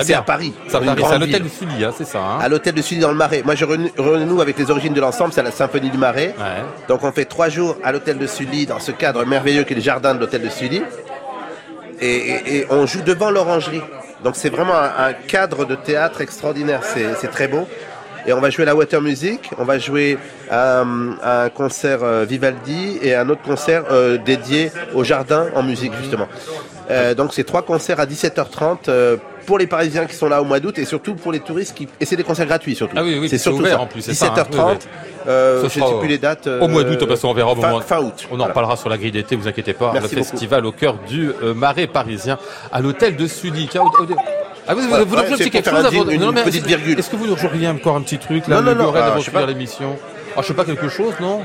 [0.04, 2.20] c'est à Paris, C'est à l'hôtel du Sully, hein, c'est ça.
[2.20, 3.42] Hein À l'hôtel de Sully dans le Marais.
[3.44, 6.34] Moi, je renoue avec les origines de l'ensemble, c'est la symphonie du Marais.
[6.38, 6.64] Ouais.
[6.88, 9.78] Donc, on fait trois jours à l'hôtel de Sully, dans ce cadre merveilleux qui est
[9.78, 10.82] le jardin de l'hôtel de Sully.
[12.02, 13.82] Et, et- et on joue devant l'orangerie.
[14.24, 16.82] Donc, c'est vraiment un, cadre de théâtre extraordinaire.
[16.84, 17.68] C'est très beau.
[18.28, 20.18] Et on va jouer la water music, on va jouer
[20.52, 25.94] un, un concert euh, Vivaldi et un autre concert euh, dédié au jardin en musique
[26.02, 26.28] justement.
[26.92, 29.18] Euh, donc c'est trois concerts à 17h30 euh,
[29.50, 31.88] pour les Parisiens qui sont là au mois d'août et surtout pour les touristes qui
[32.00, 32.94] et c'est des concerts gratuits surtout.
[32.96, 33.82] Ah oui, oui, c'est surtout ouvert ça.
[33.82, 34.34] en plus, c'est ça, hein.
[34.36, 34.74] 17h30.
[34.74, 34.78] Oui,
[35.28, 36.46] euh, je sera sais plus les dates.
[36.46, 37.82] Au mois d'août, de toute façon, on verra au fin, moment.
[37.82, 38.14] fin août.
[38.30, 38.50] On en Voilà.
[38.50, 39.90] reparlera sur la grille d'été, vous inquiétez pas.
[39.92, 40.32] Merci le beaucoup.
[40.32, 42.38] festival au cœur du euh, Marais parisien,
[42.72, 43.68] à l'hôtel de Sully.
[44.68, 47.00] Ah, vous, Ouais, vous ouais, c'est quelque chose avant une non, mais petite est-ce- virgule.
[47.00, 49.00] Est-ce que vous nous joueriez encore un petit truc là, Non, non, le non, ah,
[49.06, 49.46] avant je de sais pas.
[49.48, 49.98] l'émission?
[50.38, 51.42] Ah, je sais pas quelque chose, non?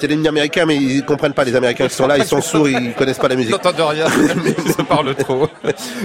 [0.00, 2.68] C'est l'ennemi américain, mais ils comprennent pas les Américains qui sont là, ils sont sourds,
[2.68, 3.50] ils connaissent pas la musique.
[3.50, 4.06] J'entends de rien,
[4.76, 5.46] ça parle trop.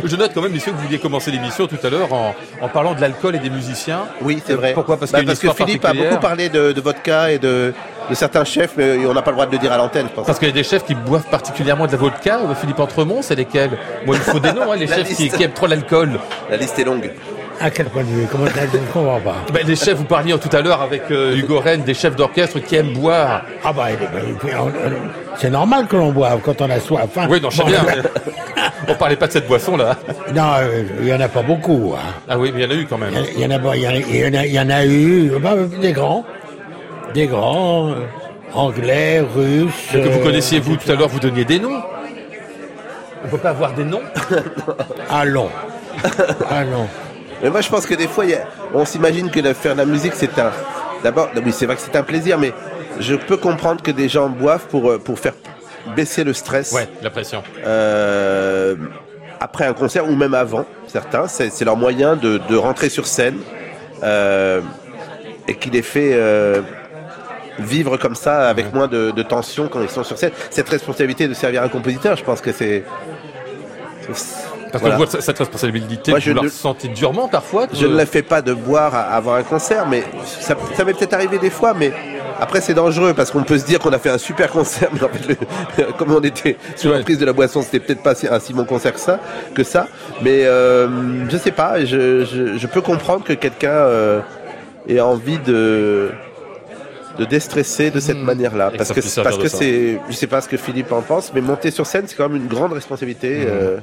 [0.03, 2.67] Je note quand même, messieurs, que vous vouliez commencer l'émission tout à l'heure en, en
[2.67, 4.01] parlant de l'alcool et des musiciens.
[4.21, 4.73] Oui, c'est vrai.
[4.73, 4.97] Pourquoi?
[4.97, 7.73] Parce Bah, une que Philippe a beaucoup parlé de, de vodka et de,
[8.09, 10.13] de certains chefs, mais on n'a pas le droit de le dire à l'antenne, je
[10.13, 10.25] pense.
[10.25, 12.39] Parce qu'il y a des chefs qui boivent particulièrement de la vodka.
[12.39, 13.71] Euh, Philippe Entremont, c'est lesquels?
[14.05, 16.19] Moi, il faut des noms, hein, les chefs qui, qui aiment trop l'alcool.
[16.49, 17.11] La liste est longue.
[17.61, 18.27] À quel point de vue?
[18.31, 19.35] Comment ça Je ne comprends pas.
[19.53, 22.59] Ben, les chefs, vous parliez tout à l'heure avec euh, Hugo Rennes, des chefs d'orchestre
[22.59, 23.43] qui aiment boire.
[23.63, 24.19] Ah bah, est- bah,
[24.59, 24.71] on- on-
[25.37, 27.09] c'est normal que l'on boive quand on a soif.
[27.17, 27.27] hein.
[27.29, 27.83] Oui, non, je sais bien.
[28.87, 29.95] On parlait pas de cette boisson-là.
[30.33, 31.93] Non, euh, il y en a pas beaucoup.
[31.97, 32.03] hein.
[32.27, 33.13] Ah oui, mais il y en a eu quand même.
[33.35, 34.69] Il y en a, il y en a, il y en a, il y en
[34.69, 36.25] a eu bah, des grands,
[37.13, 37.93] des grands, euh,
[38.53, 39.73] anglais, russes.
[39.91, 41.81] Que vous connaissiez, vous, tout à l'heure, vous donniez des noms.
[43.23, 44.01] On peut pas avoir des noms?
[45.09, 45.49] Allons,
[46.51, 46.87] allons.
[47.45, 49.73] Mais moi, je pense que des fois, il y a- on s'imagine que de faire
[49.73, 50.51] de la musique, c'est un.
[51.03, 52.51] D'abord, oui, c'est vrai que c'est un plaisir, mais
[52.99, 55.33] je peux comprendre que des gens boivent pour, euh, pour faire
[55.95, 56.71] baisser le stress.
[56.71, 57.43] Ouais, la pression.
[57.63, 58.75] Euh,
[59.39, 63.05] après un concert ou même avant, certains, c'est c'est leur moyen de, de rentrer sur
[63.05, 63.37] scène
[64.01, 64.61] euh,
[65.47, 66.61] et qui les fait euh,
[67.59, 70.31] vivre comme ça avec moins de, de tension quand ils sont sur scène.
[70.49, 72.83] Cette responsabilité de servir un compositeur, je pense que c'est
[74.71, 74.97] Parce Voilà.
[74.97, 78.21] voit cette responsabilité, Moi, vous je la ne- ressentez durement parfois Je ne la fais
[78.23, 80.03] pas de boire à- avant un concert, mais
[80.39, 81.93] ça, ça m'est peut-être arrivé des fois, mais
[82.39, 85.03] après c'est dangereux parce qu'on peut se dire qu'on a fait un super concert, mais
[85.03, 85.37] en fait,
[85.77, 88.53] le- comme on était sur la prise de la boisson, c'était peut-être pas un si
[88.53, 89.19] bon concert que ça,
[89.53, 89.87] que ça.
[90.21, 90.87] Mais euh,
[91.29, 94.19] je sais pas, je, je, je peux comprendre que quelqu'un euh,
[94.89, 96.11] ait envie de
[97.17, 98.23] de déstresser de cette Hmm.
[98.25, 99.57] manière-là, parce ça que parce que ça.
[99.57, 102.27] c'est, je sais pas ce que Philippe en pense, mais monter sur scène c'est quand
[102.29, 103.43] même une grande responsabilité.
[103.47, 103.77] euh,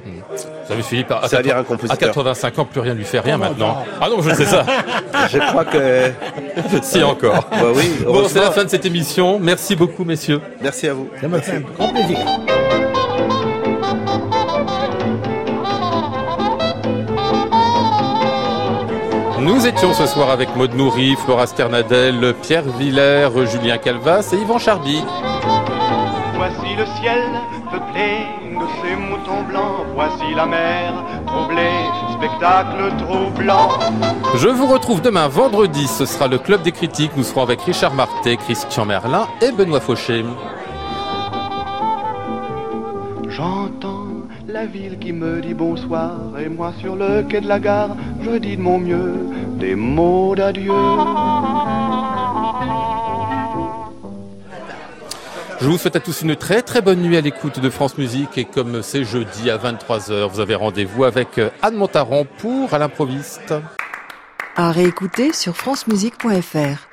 [0.67, 1.93] Vous avez Philippe, à, Servir 80 un compositeur.
[1.95, 3.85] à 85 ans, plus rien lui fait rien maintenant.
[4.01, 4.65] Ah non, je sais ça.
[5.31, 6.11] je crois que,
[6.83, 7.47] si encore.
[7.51, 7.91] bah oui.
[8.05, 9.39] Bon, c'est la fin de cette émission.
[9.41, 10.41] Merci beaucoup, messieurs.
[10.61, 11.09] Merci à vous.
[11.21, 12.19] Ça me fait un grand plaisir.
[19.53, 24.59] Nous étions ce soir avec Maud Nourri, Flora Sternadel, Pierre Villers, Julien Calvas et Yvan
[24.59, 25.05] Charby.
[26.37, 27.23] Voici le ciel
[27.71, 29.85] peuplé de ces moutons blancs.
[29.95, 30.95] Voici la mer
[31.27, 31.85] troublée,
[32.17, 33.69] spectacle troublant.
[34.37, 35.87] Je vous retrouve demain vendredi.
[35.87, 37.13] Ce sera le Club des critiques.
[37.19, 40.25] Nous serons avec Richard Martet, Christian Merlin et Benoît Fauché.
[43.29, 44.02] J'entends
[44.53, 48.37] la ville qui me dit bonsoir et moi sur le quai de la gare, je
[48.37, 49.15] dis de mon mieux
[49.59, 50.73] des mots d'adieu.
[55.59, 58.37] Je vous souhaite à tous une très très bonne nuit à l'écoute de France Musique
[58.37, 63.55] et comme c'est jeudi à 23h, vous avez rendez-vous avec Anne Montaron pour À l'improviste.
[64.57, 66.92] À réécouter sur francemusique.fr.